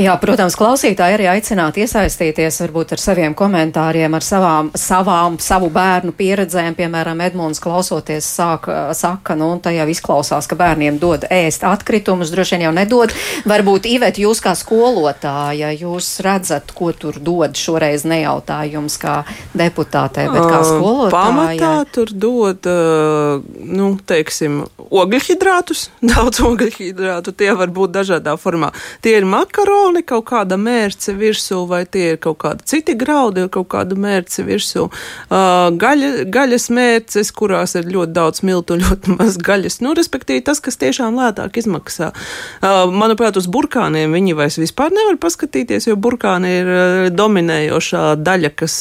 [0.00, 6.14] Jā, protams, klausītāji arī aicināti iesaistīties varbūt ar saviem komentāriem, ar savām, savām savu bērnu
[6.16, 6.76] pieredzēm.
[6.78, 12.56] Piemēram, Edmunds klausoties sāk, saka, nu, tā jau izklausās, ka bērniem dod ēst atkritumus, droši
[12.56, 13.14] vien jau nedod.
[13.50, 19.20] Varbūt, Ivet, jūs kā skolotāja, jūs redzat, ko tur dod šoreiz nejautājums kā
[19.56, 21.14] deputātei, bet kā skolotāja.
[21.14, 22.68] Pamatā tur dod,
[23.66, 28.72] nu, teiksim, ogļhidrātus, daudz ogļhidrātu, tie var būt dažādā formā.
[29.04, 33.70] Tie ir makaroni, kaut kāda mērce virsū, vai tie ir kaut kādi citi graudi, kaut
[33.72, 34.88] kāda mērce virsū.
[35.30, 40.62] Ā, Gaļa, gaļas mērces, kurās ir ļoti daudz miltu, ļoti maz gaļas, nu, respektīvi tas,
[40.64, 42.10] kas tiešām lētāk izmaksā.
[42.60, 46.82] Ā, Manuprāt, uz burkāniem viņi vairs vispār nevar paskatīties, jo burkāni ir ā,
[47.14, 48.80] dominējošā daļa, kas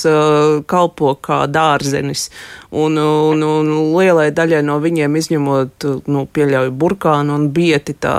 [0.70, 2.30] kalpo kā dārzenis.
[2.70, 8.16] Un, un, un lielai daļai no viņiem izņemot, nu, pieļauju burkānu un bieti tā,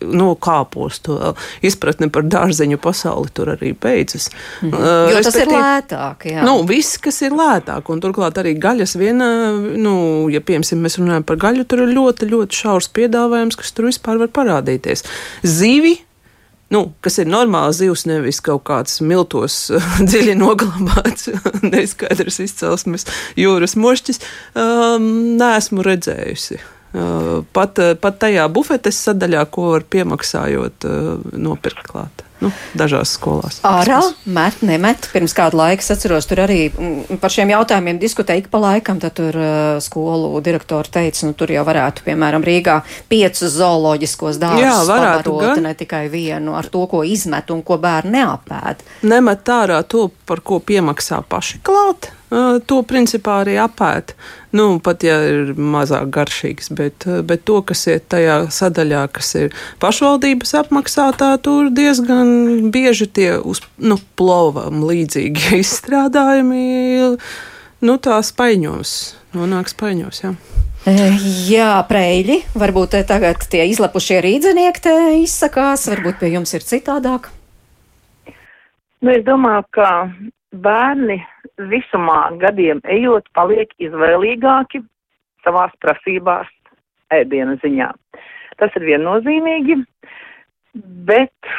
[0.00, 1.18] nu, kāpostu.
[1.66, 4.30] Izpratne par dārzeņu pasauli tur arī beidzas.
[4.62, 5.14] Mm -hmm.
[5.14, 6.44] Jo tas ir lētāk, jā.
[6.44, 11.24] Nu, viss, kas ir lētāk, un turklāt arī gaļas viena, nu, ja piemēram mēs runājam
[11.24, 15.04] par gaļu, tur ir ļoti, ļoti šaurs piedāvājums, kas tur vispār var parādīties.
[15.42, 15.98] Zivi.
[16.70, 19.56] Nu, kas ir normāls zivs, nevis kaut kāds miltos
[20.10, 21.26] dziļi noglabāts,
[21.72, 24.22] neskaidrs izcelsmes jūras mošķis,
[24.54, 25.08] um,
[25.40, 26.60] neesmu redzējusi.
[26.90, 30.88] Pat, pat tajā bufetes sadaļā, ko var piemaksājot,
[31.38, 32.24] nopirkt klāt.
[32.40, 33.58] Nu, dažās skolās.
[33.68, 35.10] Ārā met, nemet.
[35.12, 36.70] Pirms kāda laika es atceros, tur arī
[37.20, 39.00] par šiem jautājumiem diskutēja ik pa laikam.
[39.02, 42.78] Tad tur uh, skolu direktori teica, nu tur jau varētu, piemēram, Rīgā
[43.12, 44.88] piecus zooloģiskos dārzus
[45.60, 45.66] gan.
[45.68, 48.86] ne tikai vienu ar to, ko izmet un ko bērni neapēd.
[49.04, 52.08] nemet ārā to, par ko piemaksā paši klāt.
[52.30, 54.14] To principā arī apēta.
[54.54, 59.56] Nu, pat ja ir mazāk garšīgs, bet, bet to, kas ir tajā sadaļā, kas ir
[59.82, 66.62] pašvaldības apmaksātā, tur diezgan bieži tie uz nu, plovam līdzīgi izstrādājumi,
[67.82, 68.94] nu, tā spaiņos,
[69.34, 70.22] nonāk spaiņos.
[70.22, 70.34] Jā.
[71.50, 77.28] Jā, preļi, varbūt tagad tie izlepušie rīdzinieki te izsakās, varbūt pie jums ir citādāk.
[79.00, 79.90] Nu, es domāju, ka
[80.52, 81.18] bērni
[81.70, 84.82] visumā gadiem ejot paliek izvēlīgāki
[85.44, 86.48] savās prasībās
[87.14, 87.90] ēdiena ziņā.
[88.60, 89.78] Tas ir viennozīmīgi,
[91.08, 91.54] bet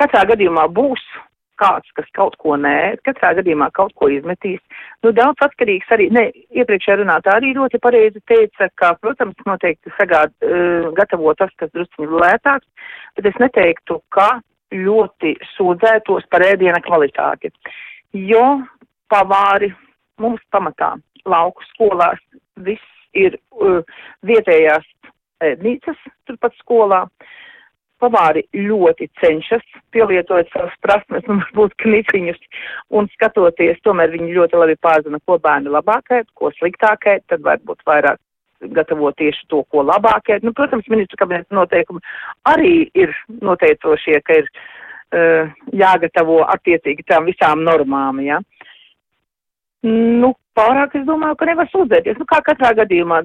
[0.00, 1.02] katrā gadījumā būs
[1.62, 4.60] kāds, kas kaut ko nē, katrā gadījumā kaut ko izmetīs.
[5.04, 6.24] Nu, daudz atkarīgs arī, ne,
[6.56, 12.10] iepriekšējā runātā arī ļoti pareizi teica, ka, protams, noteikti sagād, uh, gatavo tas, kas drusciņi
[12.24, 12.66] lētāks,
[13.18, 14.40] bet es neteiktu, ka
[14.72, 17.52] ļoti sūdzētos par ēdiena kvalitāti.
[18.16, 18.62] Jo
[19.12, 19.70] pavāri
[20.20, 20.94] mums pamatā
[21.28, 22.20] lauku skolās
[22.66, 23.82] viss ir uh,
[24.26, 24.86] vietējās
[25.44, 27.04] ēdnīcas turpat skolā.
[28.02, 29.62] Pavāri ļoti cenšas
[29.94, 32.40] pielietot savas prasmes un varbūt knipiņus
[32.98, 37.44] un skatoties, tomēr viņi ļoti labi pārzina, ko bērni labāk ēd, ko sliktāk ēd, tad
[37.46, 38.18] varbūt vairāk
[38.74, 40.42] gatavo tieši to, ko labāk ēd.
[40.46, 42.02] Nu, protams, ministru kabineta noteikumi
[42.50, 48.42] arī ir noteicošie, ka ir uh, jāgatavo attiecīgi tām visām normām, ja.
[49.82, 52.18] Nu, pārāk es domāju, ka nevar sūdzēties.
[52.20, 53.18] Nu, kā katrā gadījumā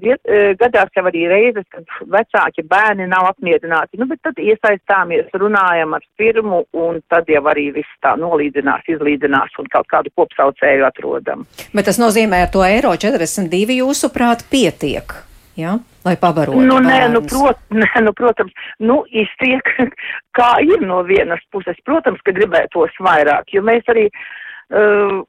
[0.57, 6.07] gadās jau arī reizes, kad vecāki bērni nav apmierināti, nu, bet tad iesaistāmies, runājam ar
[6.17, 11.45] firmu un tad jau arī viss tā nolīdzinās, izlīdzinās un kaut kādu kopsaucēju atrodam.
[11.77, 15.13] Bet tas nozīmē, ar to eiro 42 jūsuprāt pietiek,
[15.59, 15.77] jā?
[15.77, 15.77] Ja?
[16.07, 16.63] Lai pabarotu.
[16.63, 19.73] Nu, nē, nu, prot, nē, nu, protams, nu, iztiek,
[20.37, 21.77] kā ir no vienas puses.
[21.85, 25.19] Protams, ka gribētos vairāk, jo mēs arī uh,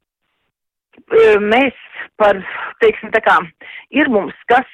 [1.40, 1.76] mēs
[2.20, 2.40] par,
[2.82, 3.36] teiksim, tā kā
[3.90, 4.68] ir mums, kas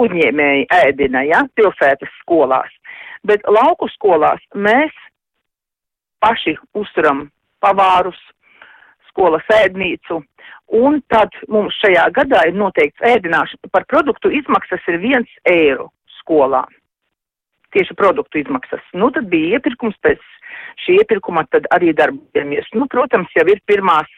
[0.00, 2.70] uzņēmēji ēdina, ja, pilsētas skolās,
[3.26, 4.94] bet lauku skolās mēs
[6.20, 7.26] paši uzturam
[7.64, 8.18] pavārus,
[9.10, 10.20] skolas ēdnīcu,
[10.76, 16.64] un tad mums šajā gadā ir noteikts ēdināšana par produktu izmaksas ir viens eiro skolā.
[17.72, 18.84] Tieši produktu izmaksas.
[18.94, 20.22] Nu, tad bija iepirkums pēc
[20.84, 22.68] šī iepirkuma, tad arī darbojamies.
[22.76, 24.08] Nu, protams, jau ir pirmās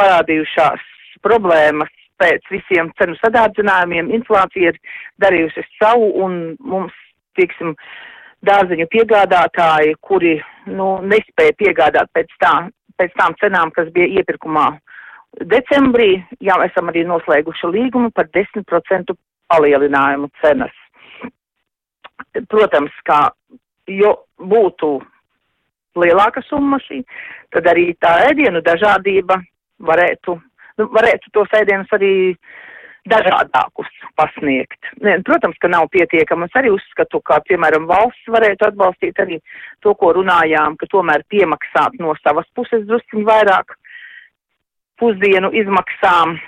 [0.00, 0.82] parādījušās
[1.24, 4.12] problēmas pēc visiem cenu sadārdzinājumiem.
[4.20, 4.80] Inflācija ir
[5.22, 6.94] darījusi savu un mums,
[7.38, 7.74] tieksim,
[8.44, 10.36] dārzeņu piegādātāji, kuri,
[10.70, 12.54] nu, nespēja piegādāt pēc, tā,
[13.00, 14.68] pēc tām cenām, kas bija iepirkumā
[15.42, 19.14] decembrī, jau esam arī noslēguši līgumu par 10%
[19.50, 20.74] palielinājumu cenas.
[22.50, 23.26] Protams, kā
[23.90, 24.96] jo būtu
[26.00, 27.02] lielāka summa šī,
[27.54, 29.40] tad arī tā ēdienu dažādība
[29.84, 30.38] varētu
[30.80, 32.14] nu, varētu tos ēdienus arī
[33.10, 34.80] dažādākus pasniegt.
[35.28, 36.48] Protams, ka nav pietiekami.
[36.48, 39.40] Es arī uzskatu, ka, piemēram, valsts varētu atbalstīt arī
[39.84, 43.76] to, ko runājām, ka tomēr piemaksāt no savas puses drusciņi vairāk
[45.00, 46.38] pusdienu izmaksām.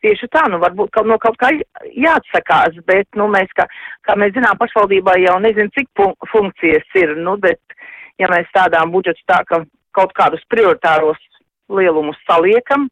[0.00, 1.50] Tieši tā, nu varbūt kaut no kaut kā
[1.92, 3.66] jāatsakās, bet, nu, mēs, kā,
[4.06, 7.60] kā mēs zinām, pašvaldībā jau nezinu, cik fun funkcijas ir, nu, bet,
[8.20, 9.60] ja mēs tādām budžetu tā, ka
[9.96, 11.20] kaut kādus prioritāros
[11.68, 12.88] lielumus saliekam,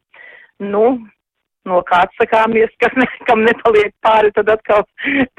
[0.59, 0.83] nu,
[1.69, 4.85] no kā atsakāmies, kas ne, kam nepaliek pāri, tad atkal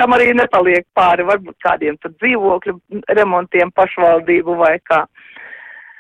[0.00, 2.76] tam arī nepaliek pāri, varbūt kādiem tad dzīvokļu
[3.20, 5.06] remontiem pašvaldību vai kā.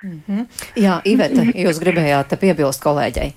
[0.02, 0.46] Mm -hmm.
[0.76, 3.32] Jā, Iveta, jūs gribējāt piebilst kolēģei.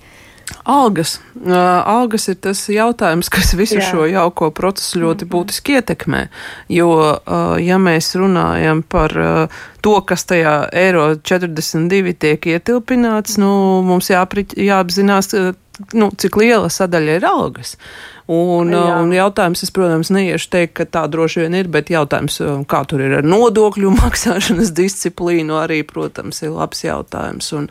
[0.64, 1.20] Algas.
[1.34, 1.52] Uh,
[1.88, 3.84] algas ir tas jautājums, kas visu Jā.
[3.90, 5.32] šo jauko procesu ļoti -hmm.
[5.32, 6.28] būtiski ietekmē.
[6.68, 9.48] Jo, uh, ja mēs runājam par uh,
[9.80, 15.34] to, kas tajā eiro 42 tiek ietilpināts, nu, mums jāpri, jāapzinās,
[15.94, 17.76] nu, cik liela sadaļa ir algas.
[18.24, 19.02] Un, Jā.
[19.02, 22.38] un jautājums, es, protams, neiešu teikt, ka tā droši vien ir, bet jautājums,
[22.70, 27.50] kā tur ir ar nodokļu maksāšanas disciplīnu, arī, protams, ir labs jautājums.
[27.58, 27.68] Un,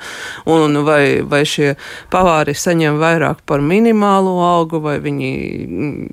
[0.53, 1.71] un vai, vai šie
[2.13, 5.33] pavāri saņem vairāk par minimālo algu, vai viņi,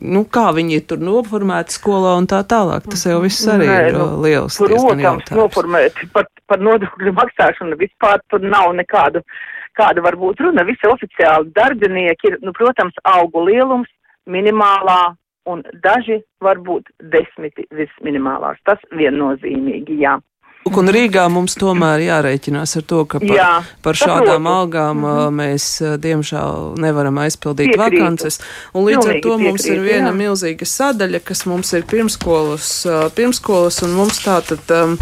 [0.01, 2.89] nu, kā viņi tur noformēti skolā un tā tālāk.
[2.89, 4.57] Tas jau viss arī Nē, ir nu, liels.
[4.57, 9.21] Protams, noformēti par, par nodokļu maksāšanu vispār tur nav nekādu
[9.79, 10.65] kāda var būt runa.
[10.69, 13.91] Visi oficiāli darbinieki ir, nu, protams, augu lielums,
[14.31, 15.15] minimālā
[15.51, 18.61] un daži varbūt desmiti visminimālās.
[18.69, 20.19] Tas viennozīmīgi, jā.
[20.69, 23.53] Un Rīgā mums tomēr jārēķinās ar to, ka par, Jā,
[23.83, 24.57] par šādām saprotu.
[24.61, 25.39] algām mm -hmm.
[25.41, 25.65] mēs,
[26.05, 27.81] diemžēm, nevaram aizpildīt piekrītu.
[27.81, 28.41] vakances.
[28.75, 30.17] Un līdz Pilnīgi ar to mums piekrītu, ir viena jā.
[30.17, 34.61] milzīga sadaļa, kas mums ir pirmskolas, pirmskolas un mums tātad.
[34.69, 34.99] Um,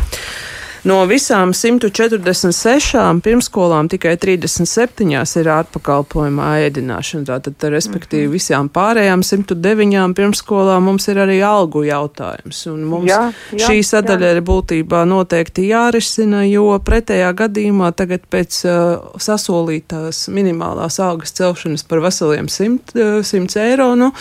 [0.87, 5.09] No visām 146 pirmskolām tikai 37
[5.41, 7.27] ir ārpakalpojumā ēdināšana.
[7.29, 12.61] Tātad, respektīvi, visām pārējām 109 pirmskolām mums ir arī algu jautājums.
[12.71, 13.21] Un mums jā,
[13.53, 14.37] jā, šī sadaļa jā.
[14.37, 22.03] ir būtībā noteikti jārisina, jo pretējā gadījumā tagad pēc uh, sasolītās minimālās algas celšanas par
[22.05, 24.13] veseliem 100, uh, 100 eiro, nu,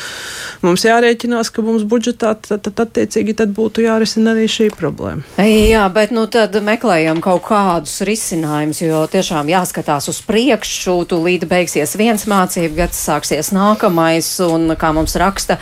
[0.65, 5.23] mums jārēķinās, ka mums budžetā tad, tad attiecīgi tad būtu jārisina arī šī problēma.
[5.47, 11.95] Jā, bet nu tad meklējam kaut kādus risinājumus, jo tiešām jāskatās uz priekšu, tūlīt beigsies
[11.99, 15.59] viens mācību gads, sāksies nākamais, un, kā mums raksta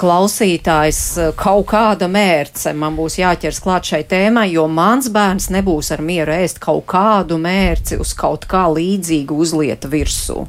[0.00, 1.02] klausītājs,
[1.40, 6.34] kaut kāda mērce man būs jāķers klāt šai tēmai, jo mans bērns nebūs ar mieru
[6.36, 10.44] ēst kaut kādu mērci uz kaut kā līdzīgu uzlieta virsū.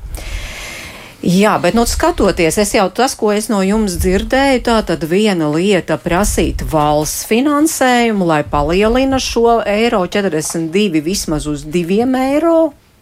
[1.25, 5.47] Jā, bet nu, skatoties, es jau tas, ko es no jums dzirdēju, tā tad viena
[5.49, 12.59] lieta prasīt valsts finansējumu, lai palielina šo eiro 42 vismaz uz 2 eiro.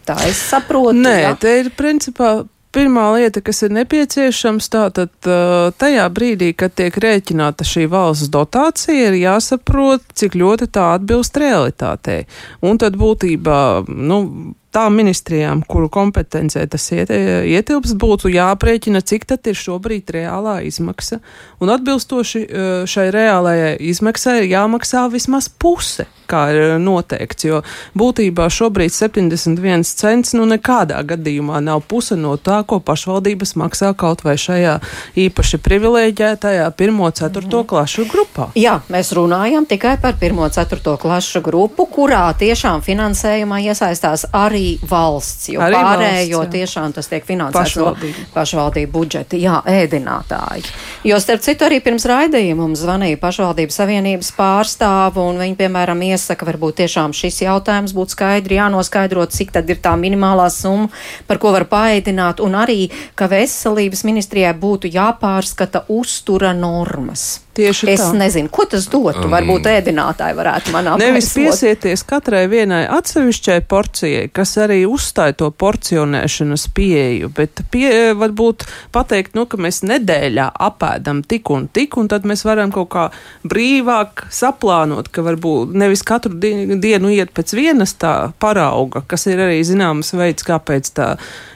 [0.07, 0.95] Tā es saprotu.
[1.03, 1.35] Nē, ja?
[1.39, 5.11] te ir principā pirmā lieta, kas ir nepieciešams, tātad
[5.83, 12.23] tajā brīdī, kad tiek rēķināta šī valsts dotācija, ir jāsaprot, cik ļoti tā atbilst realitātei.
[12.63, 14.19] Un tad būtībā, nu,
[14.73, 21.19] tām ministrijām, kuru kompetencē tas iet, ietilps, būtu jāprēķina, cik tad ir šobrīd reālā izmaksa.
[21.61, 27.61] Un atbilstoši e, šai reālajai izmaksai ir jāmaksā vismaz puse, kā ir noteikts, jo
[27.99, 34.25] būtībā šobrīd 71 cents nu nekādā gadījumā nav puse no tā, ko pašvaldības maksā kaut
[34.25, 34.79] vai šajā
[35.27, 37.67] īpaši privileģētajā 1-4 mm.
[37.69, 38.49] klašu grupā.
[38.57, 45.49] Jā, mēs runājam tikai par 1-4 klašu grupu, kurā tiešām finansējumā iesaistās arī arī valsts,
[45.51, 48.23] jo arī pārējo valsts, tiešām tas tiek finansēts pašvaldību.
[48.23, 50.65] no pašvaldību budžeta, jā, ēdinātāji.
[51.03, 56.47] Jo, starp citu, arī pirms raidījuma mums zvanīja pašvaldības savienības pārstāvu, un viņi, piemēram, iesaka,
[56.47, 60.91] varbūt tiešām šis jautājums būtu skaidri jānoskaidro, cik tad ir tā minimālā summa,
[61.27, 67.42] par ko var paēdināt, un arī, ka veselības ministrijai būtu jāpārskata uztura normas.
[67.53, 68.09] Tieši es tā.
[68.17, 69.27] nezinu, ko tas dotu.
[69.29, 71.05] Varbūt um, ēdinātāji varētu man apgādāt.
[71.05, 78.65] Nevis piesieties katrai vienai atsevišķai porcijai, kas arī uzstāja to porcionēšanas pieeju, bet pie, varbūt
[78.95, 83.05] pateikt, nu, ka mēs nedēļā apēdam tik un tik, un tad mēs varam kaut kā
[83.45, 89.61] brīvāk saplānot, ka varbūt nevis katru dienu, iet pēc vienas tā parauga, kas ir arī
[89.67, 91.13] zināms veids, kāpēc tā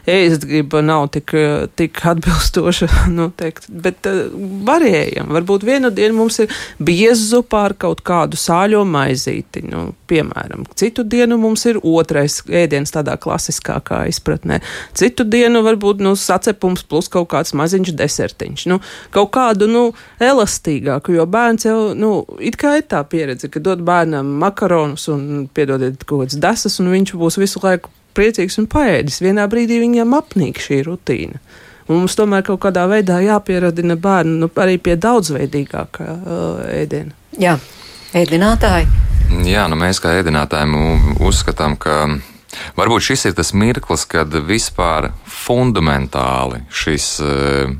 [0.08, 1.34] ēst griba nav tik,
[1.80, 4.28] tik atbilstoša, nu, teikt, bet uh,
[4.68, 9.94] varējam, varbūt viena vienu dienu mums ir bieza zupā ar kaut kādu sāļo maizīti, nu,
[10.08, 10.66] piemēram.
[10.76, 14.62] Citu dienu mums ir otrais ēdiens tādā klasiskākā izpratnē.
[14.94, 18.66] Citu dienu varbūt nu, sacepums plus kaut kāds maziņš desertiņš.
[18.68, 18.80] Nu,
[19.12, 23.84] kaut kādu nu, elastīgāku, jo bērns jau nu, it kā ir tā pieredze, ka dod
[23.88, 29.22] bērnam makaronus un piedodiet kaut kādas desas, un viņš būs visu laiku priecīgs un paēdis.
[29.22, 31.42] Vienā brīdī viņam apnīk šī rutīna.
[31.88, 37.16] Mums tomēr kaut kādā veidā jāpieradina bērnu nu, arī pie daudzveidīgākā uh, ēdiena.
[37.40, 37.56] Jā,
[38.18, 38.90] ēdinātāji.
[39.48, 40.88] Jā, nu mēs kā ēdinātāji
[41.24, 42.08] uzskatām, ka.
[42.78, 47.76] Varbūt šis ir tas mirklis, kad vispār fundamentāli šis uh,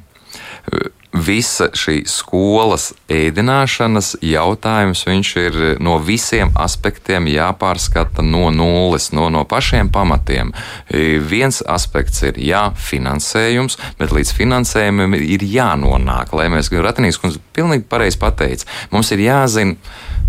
[1.14, 9.90] visa šī skolas ēdināšanas jautājums ir no visiem aspektiem jāpārskata no nulles, no, no pašiem
[9.94, 10.54] pamatiem.
[10.90, 17.42] E, viens aspekts ir jā, finansējums, bet līdz finansējumam ir jānonāk, lai mēs, Ratinīs kundze,
[17.56, 19.76] pilnīgi pareizi pateica, mums ir jāzina,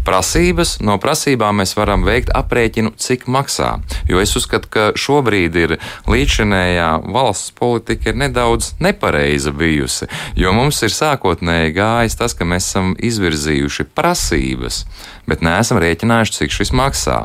[0.09, 3.75] prasības, no prasībām mēs varam veikt aprēķinu, cik maksā.
[4.09, 5.75] Jo es uzskatu, ka šobrīd ir
[6.09, 12.71] līdzinējā valsts politika ir nedaudz nepareiza bijusi, jo mums ir sākotnēji gājis tas, ka mēs
[12.71, 14.85] esam izvirzījuši prasības
[15.29, 17.17] bet neesam rēķinājuši, cik šis maksā.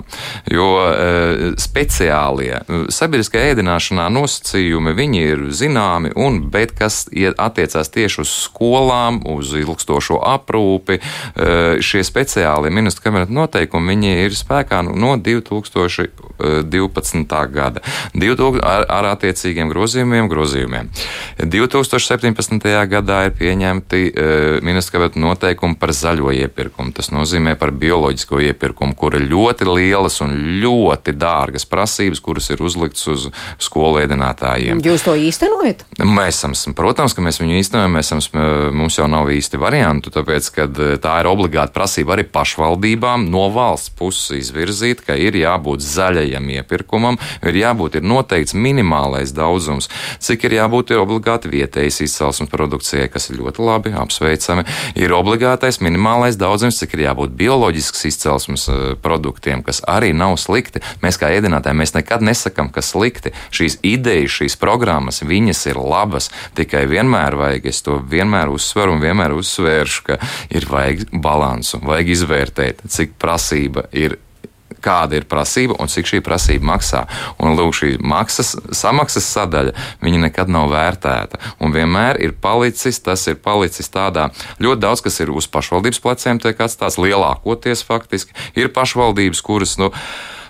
[0.51, 0.85] Jo e,
[1.61, 2.57] speciālie
[2.93, 10.17] sabiedriskajā ēdināšanā nosacījumi viņi ir zināmi, un, bet kas attiecās tieši uz skolām, uz ilgstošo
[10.33, 11.01] aprūpi, e,
[11.83, 17.49] šie speciālie ministru kabineta noteikumi viņi ir spēkā no 2012.
[17.53, 17.79] gada
[18.13, 20.25] 2000, ar, ar attiecīgiem grozījumiem.
[20.31, 20.85] grozījumiem.
[21.39, 22.87] 2017.
[22.91, 24.29] gadā ir pieņemti e,
[24.65, 26.93] ministru kabineta noteikumi par zaļo iepirkumu.
[26.95, 32.49] Tas nozīmē par bio bioloģisko iepirkumu, kur ir ļoti lielas un ļoti dārgas prasības, kuras
[32.53, 33.27] ir uzliktas uz
[33.61, 34.81] skolu ēdinātājiem.
[34.83, 35.85] Jūs to īstenojat?
[36.01, 38.41] Mēs esam, protams, ka mēs viņu īstenojam, mēs esam,
[38.73, 43.45] mums jau nav īsti variantu, tāpēc, ka e, tā ir obligāta prasība arī pašvaldībām no
[43.53, 49.89] valsts puses izvirzīt, ka ir jābūt zaļajam iepirkumam, ir jābūt ir noteikts minimālais daudzums,
[50.23, 54.65] cik ir jābūt ir obligāti vietējas izcelsmes produkcijai, kas kas ir ļoti labi, apsveicami.
[54.99, 60.83] Ir obligātais minimālais daudzums, cik ir jābūt bioloģiskas izcelsmes uh, produktiem, kas arī nav slikti.
[61.03, 63.31] Mēs kā ēdinātāji, mēs nekad nesakām, ka slikti.
[63.53, 69.03] Šīs idejas, šīs programmas, viņas ir labas, tikai vienmēr vajag, es to vienmēr uzsveru un
[69.03, 70.19] vienmēr uzsvēršu, ka
[70.51, 74.19] ir vajag balansu, vajag izvērtēt, cik prasība ir
[74.83, 77.05] kāda ir prasība un cik šī prasība maksā.
[77.43, 81.39] Un lūk, šī maksas, samaksas sadaļa, nekad nav vērtēta.
[81.63, 84.29] Un vienmēr ir palicis, tas ir palicis tādā
[84.63, 88.35] ļoti daudz, kas ir uz pašvaldības pleciem, tiek atstāts lielākoties faktiski.
[88.59, 89.91] Ir pašvaldības, kuras, nu,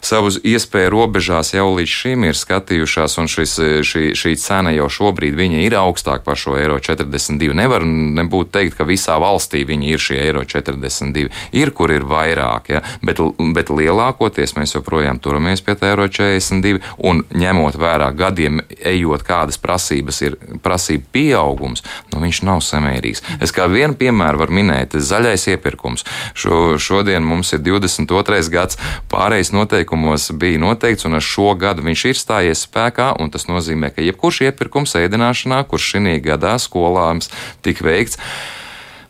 [0.04, 3.56] savus iespēju robežās jau līdz šim ir skatījušās, un šis,
[3.88, 7.54] šī, šī cena jau šobrīd ir augstāka par šo eiro 42.
[7.56, 11.30] Nevar nebūt teikt, ka visā valstī viņi ir šie eiro 42.
[11.56, 12.84] Ir, kur ir vairāk, ja?
[13.02, 13.22] bet,
[13.56, 19.60] bet lielākoties mēs joprojām turamies pie tā eiro 42, un ņemot vērā gadiem, ejot kādas
[19.62, 23.24] prasības ir prasība pieaugums, nu viņš nav samērīgs.
[23.44, 26.04] Es kā vienu piemēru varu minēt, zaļais iepirkums.
[26.36, 28.44] Šo, šodien mums ir 22.
[28.52, 28.80] gads,
[29.12, 33.48] pārējais noteikums noteikumos bija noteikts, un ar šo gadu viņš ir stājies spēkā, un tas
[33.48, 37.30] nozīmē, ka jebkurš iepirkums ēdināšanā, kurš šī gadā skolāms
[37.62, 38.18] tika veikts,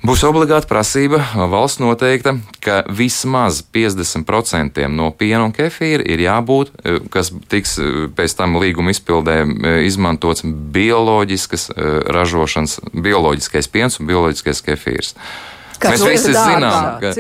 [0.04, 6.74] Būs obligāta prasība valsts noteikta, ka vismaz 50% no piena un kefīra ir jābūt,
[7.08, 7.78] kas tiks
[8.12, 9.38] pēc tam līguma izpildē
[9.88, 11.70] izmantots bioloģiskas
[12.12, 15.16] ražošanas, bioloģiskais piens un bioloģiskais kefīrs.
[15.84, 17.12] Kas Mēs visi zinām, ka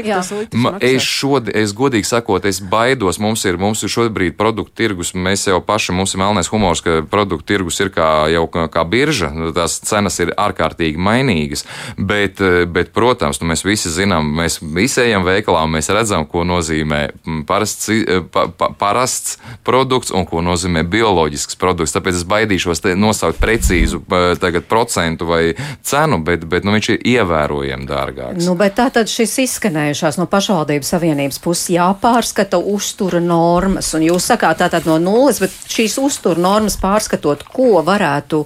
[0.55, 3.20] ma, es, šod, es godīgi sakot, es baidos.
[3.24, 5.14] Mums ir, mums ir šobrīd produktu tirgus.
[5.16, 9.32] Mēs jau paši, mums ir melnais humors, ka produktu tirgus ir kā, jau kā birža.
[9.55, 11.66] Tās cenas ir ārkārtīgi mainīgas.
[11.97, 12.41] Bet,
[12.74, 17.03] bet protams, nu, mēs visi zinām, mēs visi ejam veikalā un mēs redzam, ko nozīmē
[17.49, 17.91] parasts,
[18.34, 19.38] pa, pa, parasts
[19.68, 21.95] produkts un ko nozīmē bioloģisks produkts.
[21.95, 24.03] Tāpēc es baidīšos nosaukt precīzu
[24.41, 25.43] tagad, procentu vai
[25.86, 28.47] cenu, bet, bet nu, viņš ir ievērojami dārgāks.
[28.47, 33.87] Nu, Nu, bet tā tad šis izskanējušās no pašvaldības savienības puses jāpārskata uztura normas.
[33.97, 38.43] Un jūs sakāt tātad no nulles, bet šīs uztura normas pārskatot, ko varētu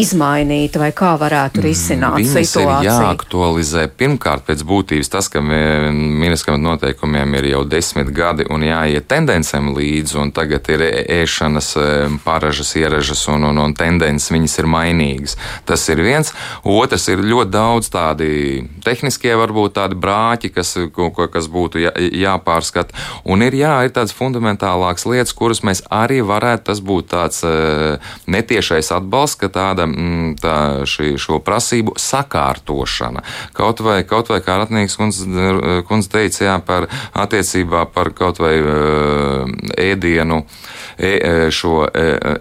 [0.00, 2.86] izmainīt vai kā varētu risināt Viņas situāciju?
[2.86, 9.10] Ir jāaktualizē pirmkārt pēc būtības tas, ka ministram noteikumiem ir jau desmit gadi un jāiet
[9.12, 10.86] tendencēm līdzi, un tagad ir
[11.18, 11.70] ēšanas
[12.24, 15.36] paražas, ieražas un, un, un tendences viņas ir mainīgas.
[15.68, 16.32] Tas ir viens.
[16.64, 18.32] Otrs ir ļoti daudz tādi
[18.88, 20.76] tehniskie varbūt tādi brāķi, kas,
[21.32, 22.96] kas būtu jā, jāpārskata.
[23.30, 27.54] Un ir, jā, ir tādas fundamentālākas lietas, kuras mēs arī varētu, tas būtu tāds e,
[28.30, 30.56] netiešais atbalsts, ka tāda mm, tā,
[30.88, 33.24] šī, šo prasību sakārtošana.
[33.56, 38.54] Kaut vai, kaut vai kā Ratnīgs kundze kundz teica, jā, par attiecībā par kaut vai
[38.58, 38.78] e,
[39.90, 40.44] ēdienu.
[41.00, 41.86] E, šo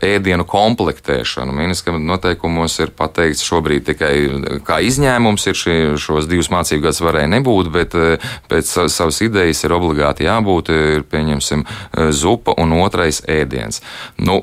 [0.03, 1.53] ēdienu komplektēšanu.
[1.55, 4.11] Ministra noteikumos ir pateikts šobrīd tikai
[4.67, 9.63] kā izņēmums ir šī, šos divus mācību gadus varēja nebūt, bet eh, pēc savas idejas
[9.63, 11.63] ir obligāti jābūt, ir pieņemsim
[12.11, 13.79] zupa un otrais ēdiens.
[14.19, 14.41] Nu,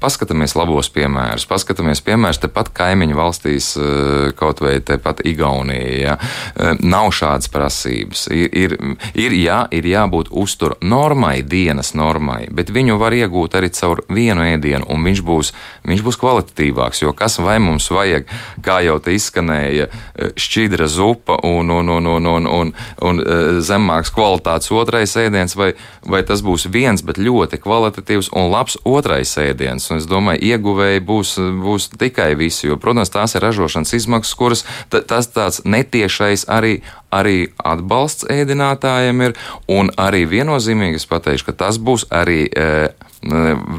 [0.00, 1.46] paskatāmies labos piemērus.
[1.48, 6.00] Paskatāmies piemērus tepat kaimiņu valstīs, eh, kaut vai tepat Igaunijā.
[6.00, 6.16] Ja.
[6.56, 8.26] Eh, nav šādas prasības.
[8.30, 8.76] Ir, ir,
[9.14, 14.42] ir, jā, ir jābūt uztur normai, dienas normai, bet viņu var iegūt arī caur vienu
[14.42, 15.52] ēdienu, un viņš būs,
[15.84, 17.02] viņš būs kvalitatīvāks.
[17.02, 18.26] Jo kas vai mums vajag,
[18.62, 22.72] kā jau te izskanēja, eh, šķidra zupa un, un, un, un, un, un,
[23.02, 23.24] un
[23.60, 25.74] zemāks kvalitātes otrais ēdiens, vai,
[26.04, 29.90] vai tas būs viens, bet ļoti kvalitatīvs un labs otrais ēdiens procents.
[29.90, 34.64] Un es domāju, ieguvēji būs, būs tikai visi, jo, protams, tās ir ražošanas izmaksas, kuras
[34.90, 36.82] tas tāds netiešais arī,
[37.16, 39.36] arī atbalsts ēdinātājiem ir.
[39.72, 42.44] Un arī viennozīmīgi es pateikšu, ka tas būs arī.
[42.46, 42.70] E,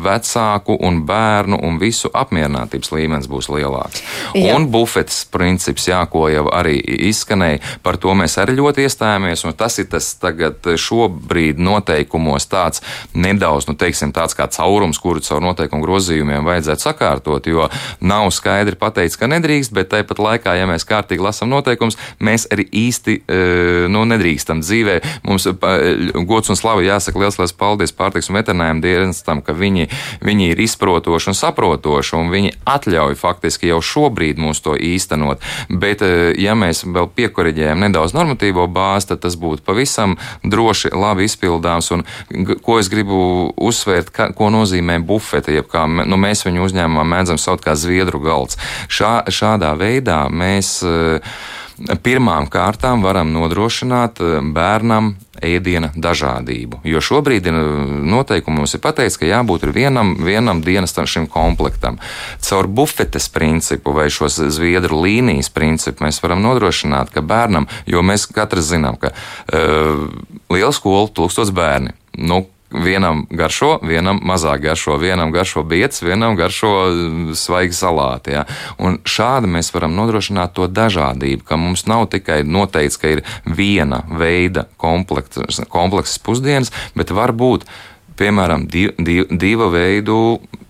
[0.03, 4.01] vecāku un bērnu un visu apmierinātības līmenis būs lielāks.
[4.35, 4.55] Jā.
[4.55, 6.77] Un bufetes princips, jā, ko jau arī
[7.09, 12.83] izskanēja, par to mēs arī ļoti iestājāmies, un tas ir tas tagad šobrīd noteikumos tāds
[13.13, 17.69] nedaudz, nu, teiksim, tāds kā caurums, kuru caur noteikumu grozījumiem vajadzētu sakārtot, jo
[18.01, 22.67] nav skaidri pateikts, ka nedrīkst, bet tāpat laikā, ja mēs kārtīgi lasam noteikumus, mēs arī
[22.87, 24.99] īsti, nu, nedrīkstam dzīvē.
[25.27, 25.47] Mums
[26.27, 29.87] gods un slava jāsaka liels, liels paldies pārtiks un veterinājiem dienestam tam, ka viņi,
[30.25, 35.43] viņi ir izprotoši un saprotoši, un viņi atļauj faktiski jau šobrīd mums to īstenot.
[35.69, 41.27] Bet, eh, ja mēs vēl piekoriģējam nedaudz normatīvo bāzi, tad tas būtu pavisam droši, labi
[41.27, 41.91] izpildāms.
[41.91, 42.05] Un,
[42.63, 47.39] ko es gribu uzsvērt, ka, ko nozīmē bufete, jeb kā nu, mēs viņu uzņēmumā mēdzam
[47.41, 48.57] saukt kā zviedru galds.
[48.89, 51.19] Šā, šādā veidā mēs uh,
[52.03, 54.21] pirmām kārtām varam nodrošināt
[54.53, 55.13] bērnam
[55.43, 56.81] ēdiena dažādību.
[56.87, 57.57] Jo šobrīd ir
[58.09, 61.99] noteikumi mums ir pateikts, ka jābūt vienam, vienam dienas šim komplektam.
[62.41, 68.25] Caur bufetes principu vai šo zviedru līnijas principu mēs varam nodrošināt, ka bērnam, jo mēs
[68.33, 70.07] katrs zinām, ka uh,
[70.49, 71.93] liela skola, tūkstots bērni.
[72.17, 78.33] Nu, Vienam garšo, vienam mazāk garšo, vienam garšo biets, vienam garšo mm, svaigi salāti.
[78.35, 78.43] Ja?
[78.83, 84.01] Un šādi mēs varam nodrošināt to dažādību, ka mums nav tikai noteikts, ka ir viena
[84.11, 87.63] veida komplekss pusdienas, bet var būt
[88.17, 90.17] piemēram, div, div, divu veidu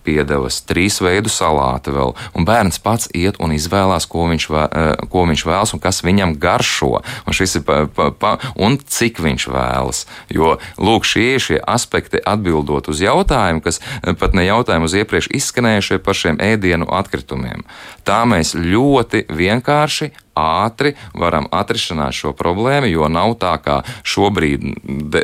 [0.07, 5.07] piedevas, trīs veidu salāti vēl, un bērns pats iet un izvēlās, ko viņš, vē, eh,
[5.11, 7.37] ko viņš vēlas un kas viņam garšo, un,
[7.67, 10.05] pa, pa, pa, un cik viņš vēlas.
[10.33, 14.95] Jo, lūk, šie ir šie aspekti atbildot uz jautājumu, kas eh, pat ne jautājumu uz
[14.97, 17.65] iepriekš izskanējušie par šiem ēdienu atkritumiem.
[18.07, 24.63] Tā mēs ļoti vienkārši ātri varam atrisināt šo problēmu, jo nav tā, kā šobrīd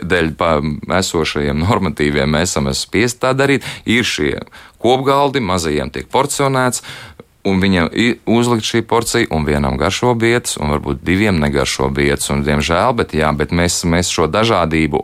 [0.09, 0.33] dēļ
[0.99, 3.65] esošajiem normatīviem mēs esam spiest tā darīt.
[3.85, 4.35] Ir šie
[4.83, 6.83] kopgaldi, mazajiem tiek porcionēts,
[7.47, 12.29] un viņam ir uzlikt šī porcija, un vienam garšo vietas, un varbūt diviem negaršo vietas.
[12.31, 15.01] Un, diemžēl, bet, jā, bet mēs, mēs šo dažādību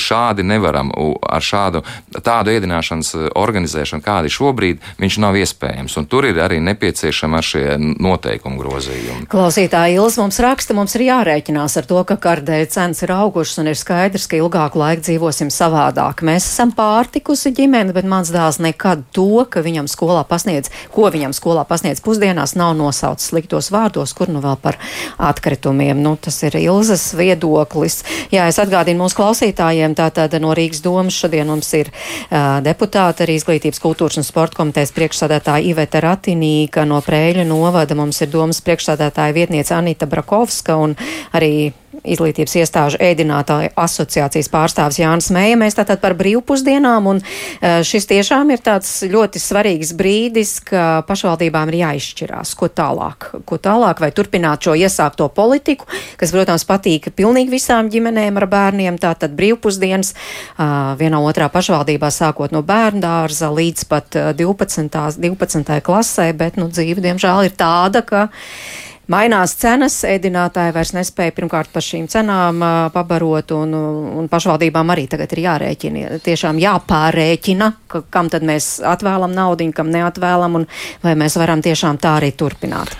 [0.00, 1.82] šādi nevaram, ar šādu
[2.24, 5.98] tādu ēdināšanas organizēšanu, kādi šobrīd, viņš nav iespējams.
[6.00, 9.28] Un tur ir arī nepieciešama šie noteikumu grozījumi.
[9.32, 13.70] Klausītāji Ilis mums raksta, mums ir jārēķinās ar to, ka kardēļ cenas ir augušas un
[13.72, 16.24] ir skaidrs, ka ilgāku laiku dzīvosim savādāk.
[16.26, 21.10] Mēs esam pārtikusi ģimene, bet mans dēls nekad to, ka viņam skolā pasniedz pasniedz, ko
[21.10, 24.78] viņam skolā pasniedz pusdienās, nav nosaucis sliktos vārdos, kur nu vēl par
[25.18, 25.98] atkritumiem.
[26.02, 28.04] Nu, tas ir Ilzas viedoklis.
[28.30, 33.38] Jā, es atgādinu mūsu klausītājiem, tātad no Rīgas domas šodien mums ir uh, deputāta arī
[33.40, 37.98] izglītības kultūras un sporta komitejas priekšsādātāja Iveta Ratinīka no Prēļu novada.
[37.98, 40.94] Mums ir domas priekšsādātāja vietniece Anita Brakovska un
[41.34, 41.72] arī
[42.14, 45.58] izglītības iestāžu ēdinātāju asociācijas pārstāvis Jānis Mēja.
[45.60, 51.72] Mēs tātad par brīvpusdienām, un e, šis tiešām ir tāds ļoti svarīgs brīdis, ka pašvaldībām
[51.72, 55.88] ir jāizšķirās, ko tālāk, ko tālāk, vai turpināt šo iesākto politiku,
[56.20, 60.14] kas, protams, patīk pilnīgi visām ģimenēm ar bērniem, tātad brīvpusdienas
[61.00, 65.20] vienā otrā pašvaldībā sākot no bērndārza līdz pat 12.
[65.20, 65.80] 12.
[65.84, 68.26] klasē, bet, nu, dzīve, diemžēl, ir tāda, ka
[69.12, 73.76] mainās cenas, ēdinātāji vairs nespēja pirmkārt par šīm cenām pabarot, un,
[74.22, 79.92] un pašvaldībām arī tagad ir jārēķina, tiešām jāpārēķina, ka, kam tad mēs atvēlam naudu, kam
[79.94, 80.68] neatvēlam, un
[81.04, 82.94] vai mēs varam tiešām tā arī turpināt.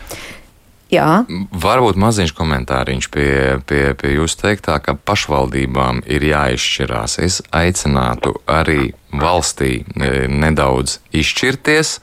[0.93, 1.25] Jā.
[1.51, 3.31] Varbūt maziņš komentāriņš pie,
[3.67, 7.19] pie, pie jūsu teiktā, ka pašvaldībām ir jāizšķirās.
[7.27, 8.93] Es aicinātu arī
[9.23, 11.97] valstī e, nedaudz izšķirties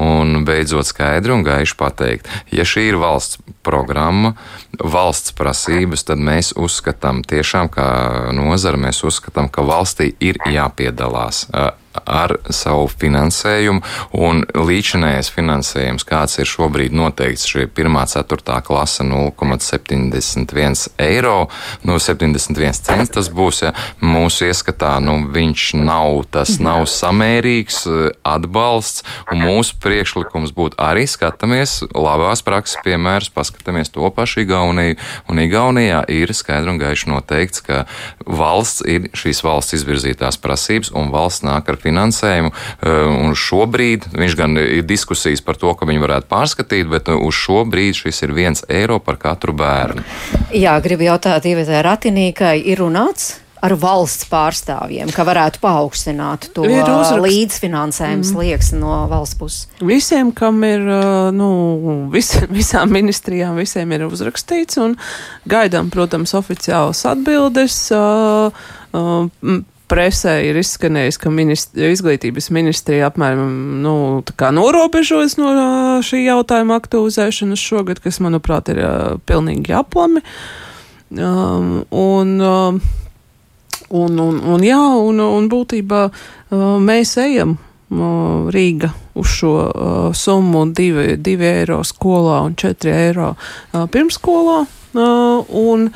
[0.00, 4.34] un beidzot skaidri un gaiši pateikt, ja šī ir valsts programma,
[4.80, 7.90] valsts prasības, tad mēs uzskatām tiešām, kā
[8.36, 11.46] nozara, mēs uzskatām, ka valstī ir jāpiedalās
[11.90, 13.82] ar savu finansējumu,
[14.22, 21.36] un līdzinējais finansējums, kāds ir šobrīd noteikts, šī 1,4 klase 0,71 eiro,
[21.86, 27.82] no 71 cents tas būs, ja mūsu ieskatā, nu, viņš nav, tas nav samērīgs
[28.26, 34.96] atbalsts, un mūsu priekšlikums būtu arī skatāmies labās prakses piemērus, paskatāmies to pašu Igauniju,
[35.30, 37.84] un Igaunijā ir skaidri un gaiši noteikts, ka
[38.26, 42.52] valsts ir šīs valsts izvirzītās prasības, un valsts nāk ar finansējumu.
[42.52, 47.18] Eh, un šobrīd viņš gan ir diskusijas par to, ka viņi varētu pārskatīt, bet eh,
[47.18, 50.04] uz šo brīdi šis ir viens eiro par katru bērnu.
[50.56, 53.38] Jā, gribu jautāt, Ivetē Ratinīkai ir runāts?
[53.64, 58.28] Ar valsts pārstāvjiem, ka varētu paaugstināt to līdzfinansējumu mm.
[58.32, 59.66] slieksni no valsts puses?
[59.84, 61.50] Visiem, kam ir, eh, nu,
[62.12, 64.96] vis, visām ministrijām, visiem ir uzrakstīts un
[65.50, 67.82] gaidām, protams, oficiālas atbildes.
[67.94, 68.64] Uh,
[68.96, 73.94] uh, presē ir izskanējis, ka ministri, izglītības ministrija apmēram nu,
[74.60, 75.50] norobežojas no
[76.06, 80.22] šī jautājuma aktualizēšanas šogad, kas, manuprāt, ir uh, pilnīgi aplami.
[81.10, 82.78] Um, un, um,
[83.90, 89.98] un, un, un, jā, un, un būtībā uh, mēs ejam uh, Rīga uz šo uh,
[90.16, 94.64] summu 2 eiro skolā un 4 eiro uh, pirmskolā.
[94.94, 95.90] Uh, un,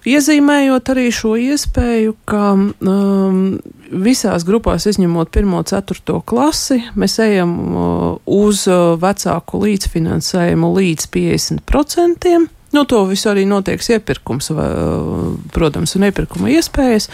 [0.00, 3.58] Iezīmējot arī šo iespēju, ka um,
[4.00, 5.50] visās grupās, izņemot 1.
[5.58, 6.14] un 4.
[6.24, 12.32] klasi, mēs ejam uh, uz uh, vecāku līdzfinansējumu līdz 50%.
[12.70, 17.08] Nu, to visu arī notiek iepirkums, vai, uh, protams, un iepirkuma iespējas.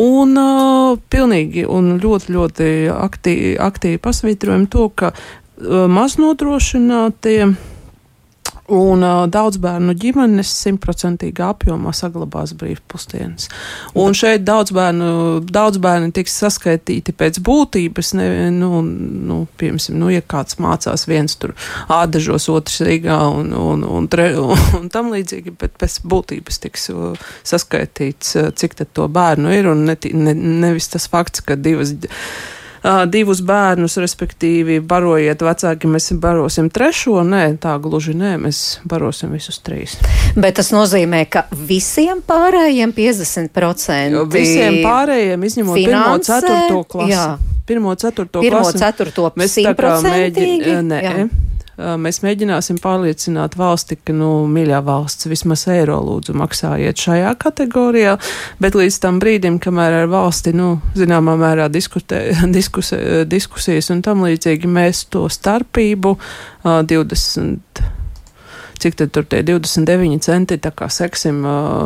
[0.00, 7.52] Un uh, pilnīgi un ļoti, ļoti aktīvi, aktīvi pasvītrojam to, ka uh, maznodrošinātie
[8.70, 13.48] Un uh, daudz bērnu ģimenes simtprocentīgā apjomā saglabās brīvpusdienas.
[13.98, 18.12] Un šeit daudz bērnu, daudz bērni tiks saskaitīti pēc būtības.
[18.18, 21.56] Ne, nu, nu, piemēram, nu, ja kāds mācās viens tur
[21.90, 26.88] ādažos, otrs Rīgā un, un, un, tre, un, un tam līdzīgi, bet pēc būtības tiks
[27.50, 31.96] saskaitīts, cik tad to bērnu ir un ne, ne, nevis tas fakts, ka divas
[32.82, 37.20] uh, divus bērnus, respektīvi, barojiet vecāki, mēs barosim trešo.
[37.26, 39.98] Nē, tā gluži nē, mēs barosim visus trīs.
[40.36, 44.16] Bet tas nozīmē, ka visiem pārējiem 50%.
[44.16, 46.48] Jo visiem pārējiem, izņemot finansē, 1.
[46.48, 46.82] 4.
[46.94, 47.14] klasi.
[47.14, 47.28] Jā.
[47.70, 47.92] 1.
[48.02, 48.26] 4.
[48.40, 48.82] Pirmo klasi.
[48.82, 51.49] ceturto Mēs tā kā mēģinām.
[52.00, 58.16] Mēs mēģināsim pārliecināt valsti, ka, nu, mīļā valsts, vismaz eiro lūdzu maksājiet šajā kategorijā,
[58.60, 62.26] bet līdz tam brīdim, kamēr ar valsti, nu, zināmā mērā diskutē,
[62.56, 62.92] diskus,
[63.30, 67.88] diskusijas un tam līdzīgi, mēs to starpību uh, 20
[68.80, 71.42] cik tad tur tie 29 centi tā kā seksim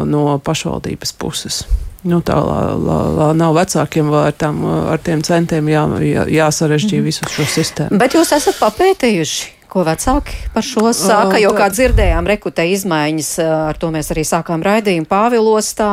[0.07, 1.65] no pašvaldības puses.
[2.05, 4.61] Nu, tā lá, lá, lá, nav vecākiem ar, tām,
[4.93, 7.07] ar tiem centiem jā, jā, jāsarežģīja mm -hmm.
[7.09, 7.99] visu šo sistēmu.
[7.99, 13.31] Bet jūs esat papētījuši, ko vecāki par šo saka, jo, kā dzirdējām, rekutē izmaiņas,
[13.73, 15.91] ar to mēs arī sākām raidījumu Pāvilostā,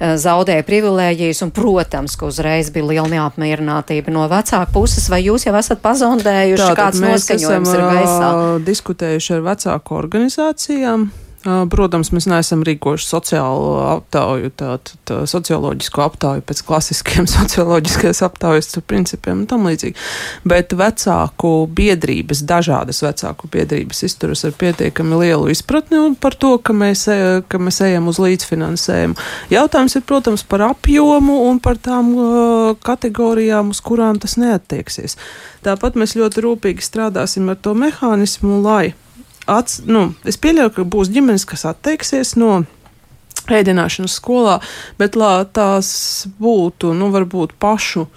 [0.00, 5.54] zaudēja privilēģijas, un, protams, ka uzreiz bija liela neapmierinātība no vecāku puses, vai jūs jau
[5.60, 8.34] esat pazondējuši, Tātad kāds noskaņojums esam, ir gaisā?
[8.68, 11.08] diskutējuši ar vecāku organizācijām.
[11.70, 19.44] Protams, mēs neesam rīkojuši sociālo aptauju, tādu tā, socioloģisku aptauju pēc klasiskiem socioloģiskās aptaujas principiem
[19.44, 19.96] un tam līdzīgi.
[20.48, 27.06] Bet vecāku biedrības, dažādas vecāku biedrības izturas ar pietiekami lielu izpratni par to, ka mēs,
[27.12, 29.18] e, ka mēs ejam uz līdzfinansējumu.
[29.54, 32.12] Jautājums ir, protams, par apjomu un par tām
[32.84, 35.16] kategorijām, uz kurām tas neattieksies.
[35.66, 38.94] Tāpat mēs ļoti rūpīgi strādāsim ar to mehānismu, lai
[39.48, 42.62] ats, nu, es pieļauju, ka būs ģimenes, kas atteiksies no
[43.48, 44.58] ēdināšanas skolā,
[45.00, 45.90] bet lai tās
[46.40, 48.08] būtu, nu, varbūt pašu.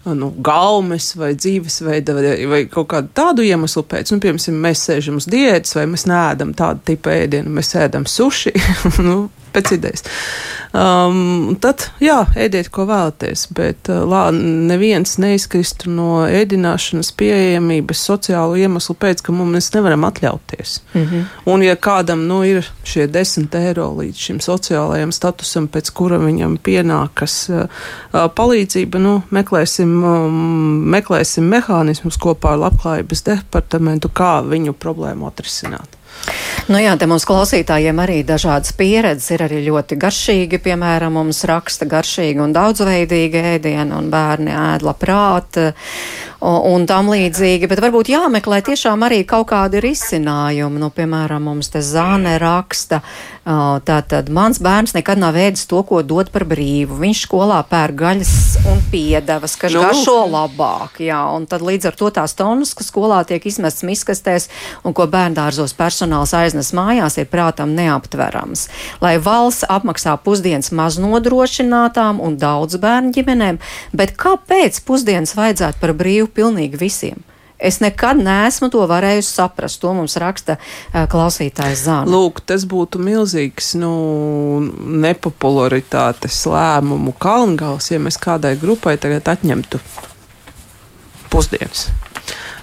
[0.00, 5.18] Nu, gaumes vai dzīvesveida vai, vai kaut kādu tādu iemeslu pēc, nu, piemēram, mēs sēžam
[5.20, 8.54] uz diētas vai mēs neēdam tādu tipu ēdienu, mēs ēdam suši,
[9.08, 9.18] nu,
[9.54, 10.04] pēc idejas.
[10.70, 18.54] Um, tad, jā, ēdiet, ko vēlaties, bet uh, lā, neviens neizkristu no ēdināšanas pieejamības sociālu
[18.60, 20.76] iemeslu pēc, ka mums nevaram atļauties.
[20.94, 21.24] Mm -hmm.
[21.50, 26.58] Un, ja kādam nu, ir šie desmit eiro līdz šim sociālajam statusam, pēc kura viņam
[26.58, 27.66] pienākas uh,
[28.12, 35.98] uh, palīdzība, nu, meklēsim, um, meklēsim mehānismus kopā ar Labklājības departamentu, kā viņu problēmu atrisināt.
[36.68, 40.60] Nu jā, te mums klausītājiem arī dažādas pieredzes ir arī ļoti garšīgi.
[40.64, 45.60] Piemēram, mums raksta garšīgi un daudzveidīgi ēdienu, un bērni ēd labprāt
[46.40, 47.68] un, tam līdzīgi.
[47.70, 50.80] Bet varbūt jāmeklē tiešām arī kaut kādi risinājumi.
[50.80, 53.02] Nu, piemēram, mums te zāne raksta,
[53.44, 56.96] tātad mans bērns nekad nav ēdis to, ko dod par brīvu.
[57.00, 58.32] Viņš skolā pēr gaļas
[58.70, 59.82] un piedevas, kas Nu.
[59.84, 61.00] garšo labāk.
[61.04, 64.48] Jā, un tad līdz ar to tās tonnas, kas skolā tiek izmestas miskastēs
[64.84, 68.68] un ko bērndārzos personāls aiznes mājās, ir prātam neaptverams.
[69.00, 73.60] Lai valsts apmaksā pusdienas maznodrošinātām un daudz bērnu ģimenēm,
[73.92, 77.20] bet kāpēc pusdienas vajadzētu par brīvu pilnīgi visiem?
[77.60, 79.82] Es nekad neesmu to varējusi saprast.
[79.82, 82.08] To mums raksta uh, klausītājs Zāne.
[82.08, 83.92] Lūk, tas būtu milzīgs nu,
[85.04, 89.82] nepopularitātes lēmumu kalngals, ja mēs kādai grupai tagad atņemtu
[91.30, 91.90] pusdienas.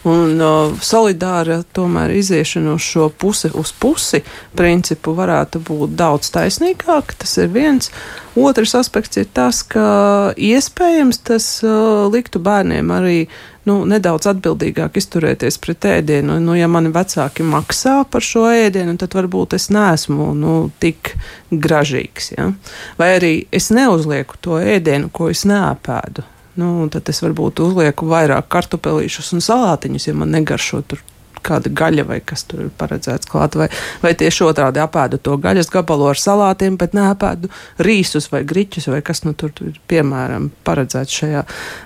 [0.08, 4.22] Un uh, solidāra tomēr iziešana uz šo pusi uz pusi
[4.56, 7.16] principu varētu būt daudz taisnīgāk.
[7.20, 7.92] Tas ir viens.
[8.38, 13.20] Otrs aspekts ir tas, ka iespējams tas uh, liktu bērniem arī
[13.68, 16.40] nu, nedaudz atbildīgāk izturēties pret ēdienu.
[16.44, 21.14] Nu, ja mani vecāki maksā par šo ēdienu, tad varbūt es neesmu nu, tik
[21.52, 22.32] gražīgs.
[22.38, 22.52] Ja?
[23.00, 26.26] Vai arī es neuzlieku to ēdienu, ko es neapēdu.
[26.58, 31.04] Nu, tad es varbūt uzlieku vairāk kartupelīšus un salātiņus, ja man negaršo tur
[31.46, 33.58] kāda gaļa vai kas tur ir paredzēts klāt.
[33.60, 33.70] Vai,
[34.04, 37.52] vai tieši otrādi apēdu to gaļas gabalu ar salātiem, bet neapēdu
[37.84, 41.44] rīsus vai griķus vai kas nu tur ir piemēram paredzēts šajā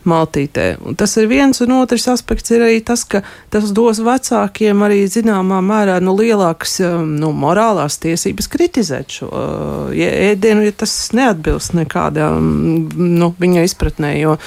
[0.09, 0.67] maltītē.
[0.85, 3.23] Un tas ir viens un otrs aspekts ir arī tas, ka
[3.53, 9.95] tas dos vecākiem arī zināmā mērā nu, lielākas um, nu, morālās tiesības kritizēt šo uh,
[9.95, 12.51] ēdienu, ja tas neatbilst nekādām
[12.95, 14.15] nu, viņa izpratnē.
[14.21, 14.37] Jo,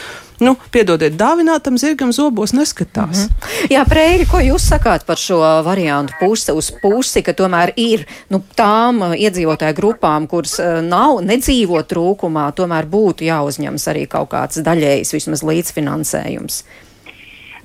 [0.45, 3.25] Nu, piedodiet, dāvinātam zirgam zobos neskatās.
[3.25, 3.73] Mm -hmm.
[3.73, 8.43] Jā, Preiri, ko jūs sakāt par šo variantu pusi uz pusi, ka tomēr ir nu,
[8.57, 14.61] tām uh, iedzīvotāju grupām, kuras uh, nav nedzīvo trūkumā, tomēr būtu jāuzņemas arī kaut kāds
[14.67, 16.65] daļējs vismaz līdzfinansējums?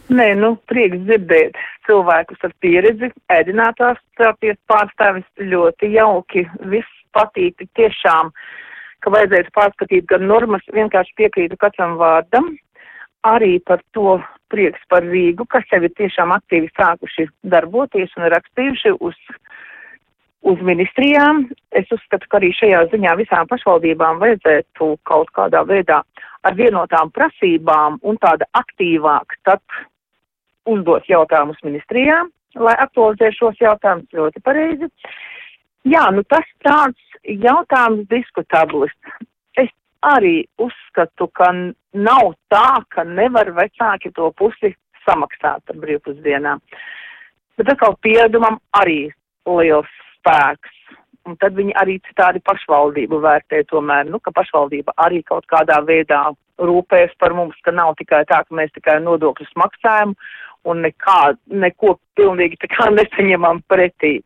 [0.10, 8.32] Nē, nu, prieks dzirdēt cilvēkus ar pieredzi, ēdinātās terapijas pārstāvis ļoti jauki, viss patīk tiešām,
[9.04, 12.58] ka vajadzētu pārskatīt gan normas, vienkārši piekrītu katram vārdam,
[13.28, 18.96] arī par to prieks par Rīgu, kas jau ir tiešām aktīvi sākuši darboties un rakstījuši
[19.06, 19.18] uz,
[20.42, 21.46] uz ministrijām.
[21.76, 26.02] Es uzskatu, ka arī šajā ziņā visām pašvaldībām vajadzētu kaut kādā veidā
[26.44, 29.62] ar vienotām prasībām un tāda aktīvāk tad
[30.70, 34.90] uzdot jautājumus ministrijām, lai aktualizē šos jautājumus ļoti pareizi.
[35.88, 38.94] Jā, nu tas tāds jautājums diskutablis.
[40.08, 41.52] Arī uzskatu, ka
[41.94, 44.72] nav tā, ka nevar vecāki to pusi
[45.04, 46.62] samaksāt par brīvpusdienām.
[47.60, 49.10] Bet atkal pieredumam arī
[49.48, 49.90] liels
[50.20, 50.76] spēks.
[51.28, 56.30] Un tad viņi arī citādi pašvaldību vērtē tomēr, nu, ka pašvaldība arī kaut kādā veidā
[56.60, 60.16] rūpēs par mums, ka nav tikai tā, ka mēs tikai nodokļus maksājam
[60.68, 64.20] un nekā, neko pilnīgi tā kā nesaņemam pretī.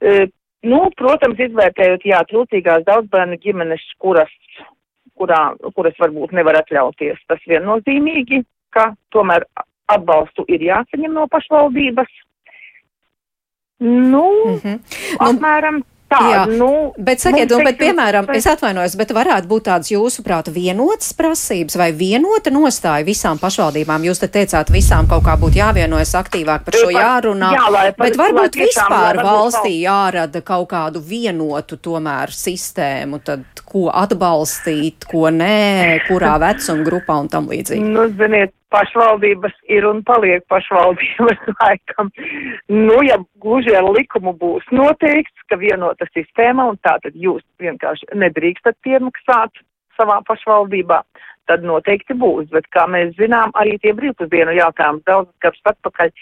[0.00, 0.28] E,
[0.66, 4.32] nu, protams, izvērtējot, jā, trūcīgās daudzbērnu ģimenes, kuras,
[5.18, 5.42] kurā,
[5.76, 8.42] kuras varbūt nevar atļauties, tas viennozīmīgi,
[8.74, 9.46] ka tomēr
[9.88, 12.10] atbalstu ir jāsaņem no pašvaldības.
[13.80, 14.80] Nu, mm -hmm.
[15.28, 15.82] apmēram.
[15.82, 19.90] Nu, Tā, Jā, nu, bet sakiet, un, bet, piemēram, es atvainojos, bet varētu būt tādas
[19.92, 24.06] jūsuprāt vienotas prasības vai vienota nostāja visām pašvaldībām?
[24.08, 28.16] Jūs te teicāt, visām kaut kā būtu jāvienojas aktīvāk par šo jārunā, jā, lai, bet
[28.16, 35.28] varbūt lai vispār lai, valstī jārada kaut kādu vienotu tomēr sistēmu, tad ko atbalstīt, ko
[35.28, 37.84] nē, kurā vecuma grupā un tam līdzīgi.
[37.84, 42.10] Nu, ziniet, pašvaldības ir un paliek pašvaldības laikam.
[42.68, 48.12] Nu, ja gluži ar likumu būs noteikts, ka vienota sistēma un tā tad jūs vienkārši
[48.24, 49.64] nedrīkstat piemaksāt
[49.98, 51.02] savā pašvaldībā,
[51.50, 52.50] tad noteikti būs.
[52.54, 56.12] Bet, kā mēs zinām, arī tie brīvpusdienu jautājumi daudz gadus atpakaļ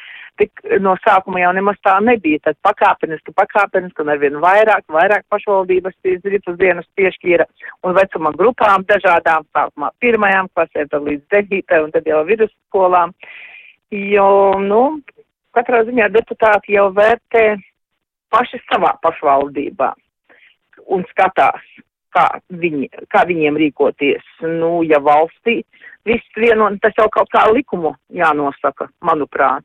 [0.40, 2.40] tik no sākuma jau nemaz tā nebija.
[2.44, 7.46] Tad pakāpeniski, pakāpeniski un arvien vairāk, vairāk pašvaldības brīvpusdienas piešķīra
[7.86, 13.14] un vecuma grupām dažādām, sākumā pirmajām klasēm, tad līdz devītai un tad jau vidusskolām.
[13.94, 14.28] Jo,
[14.60, 14.82] nu,
[15.54, 17.46] katrā ziņā deputāti jau vērtē
[18.34, 19.92] paši savā pašvaldībā
[20.92, 21.62] un skatās,
[22.14, 22.26] kā,
[22.62, 24.26] viņi, kā viņiem rīkoties.
[24.42, 25.60] Nu, ja valstī
[26.06, 29.64] viss vieno, tas jau kaut kā likumu jānosaka, manuprāt.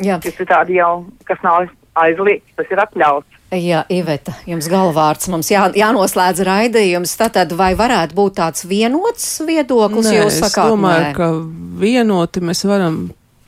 [0.00, 0.18] Jā.
[0.22, 1.68] Tas ir tādi jau, kas nav
[2.00, 3.40] aizliegts, tas ir atļauts.
[3.52, 7.12] Jā, Iveta, jums galvārds mums jā, jānoslēdz raidījums.
[7.20, 10.70] Tātad vai varētu būt tāds vienots viedoklis, nē, jūs sakāt?
[10.70, 11.10] Es domāju, nē.
[11.18, 11.28] ka
[11.82, 13.02] vienoti mēs varam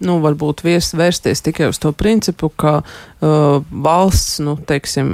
[0.04, 5.08] nu, varbūt vies, vērsties tikai uz to principu, ka uh, valsts, nu, teiksim,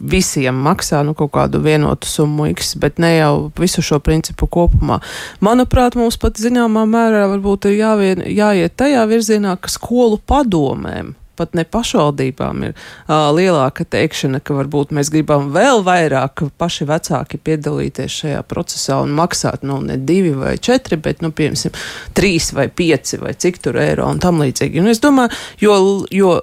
[0.00, 5.00] visiem maksā nu, kaut kādu vienotu summu X, bet ne jau visu šo principu kopumā.
[5.44, 11.54] Manuprāt, mums pat zināmā mērā varbūt ir jāvien, jāiet tajā virzienā, ka skolu padomēm pat
[11.58, 18.20] ne pašvaldībām ir uh, lielāka teikšana, ka varbūt mēs gribam vēl vairāk paši vecāki piedalīties
[18.22, 21.74] šajā procesā un maksāt, nu, ne divi vai četri, bet, nu, piemēram,
[22.14, 24.82] trīs vai pieci vai cik tur eiro un tam līdzīgi.
[24.82, 25.78] Un es domāju, jo,
[26.14, 26.36] jo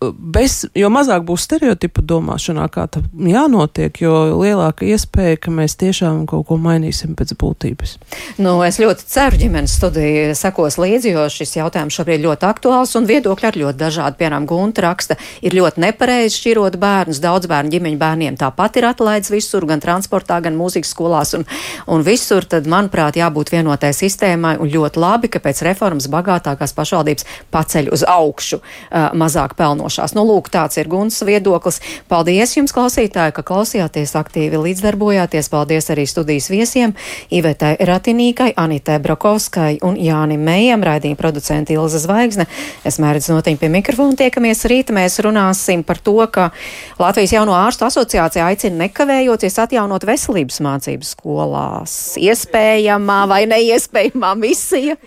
[0.00, 6.22] bez, jo mazāk būs stereotipu domāšanā, kā tam jānotiek, jo lielāka iespēja, ka mēs tiešām
[6.30, 7.96] kaut ko mainīsim pēc būtības.
[8.40, 13.08] Nu, es ļoti ceru, ģimenes studija sekos līdzi, jo šis jautājums šobrīd ļoti aktuāls un
[13.10, 14.18] viedokļi ir ļoti dažādi.
[14.20, 17.20] Piemēram, Gunta raksta, ir ļoti nepareizi šķirot bērnus.
[17.20, 21.44] Daudz bērnu ģimeņu bērniem tāpat ir atlaids visur, gan transportā, gan mūzikas skolās un,
[21.92, 22.48] un visur.
[22.48, 28.06] Tad, manuprāt, jābūt vienotai sistēmai un ļoti labi, ka pēc reformas bagātākās pašvaldības paceļ uz
[28.08, 30.14] augšu uh, mazāk pelnošanu vienošanās.
[30.14, 31.80] Nu, lūk, tāds ir Gunas viedoklis.
[32.08, 35.50] Paldies jums, klausītāji, ka klausījāties aktīvi līdzdarbojāties.
[35.50, 36.94] Paldies arī studijas viesiem
[37.30, 42.46] Ivetai Ratinīkai, Anitai Brokovskai un Jānim Mējam, raidījuma producenti Ilza Zvaigzne.
[42.84, 44.92] Es mērķis notiņu pie mikrofona tiekamies rīt.
[44.94, 46.50] Mēs runāsim par to, ka
[46.98, 51.96] Latvijas jauno ārstu asociācija aicina nekavējoties atjaunot veselības mācības skolās.
[52.20, 54.98] Iespējamā vai neiespējamā misija.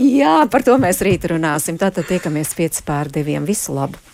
[0.00, 1.76] Jā, par to mēs rīt runāsim.
[1.80, 3.42] Tātad tiekamies 5 pār 2.
[3.46, 4.11] Visu labu!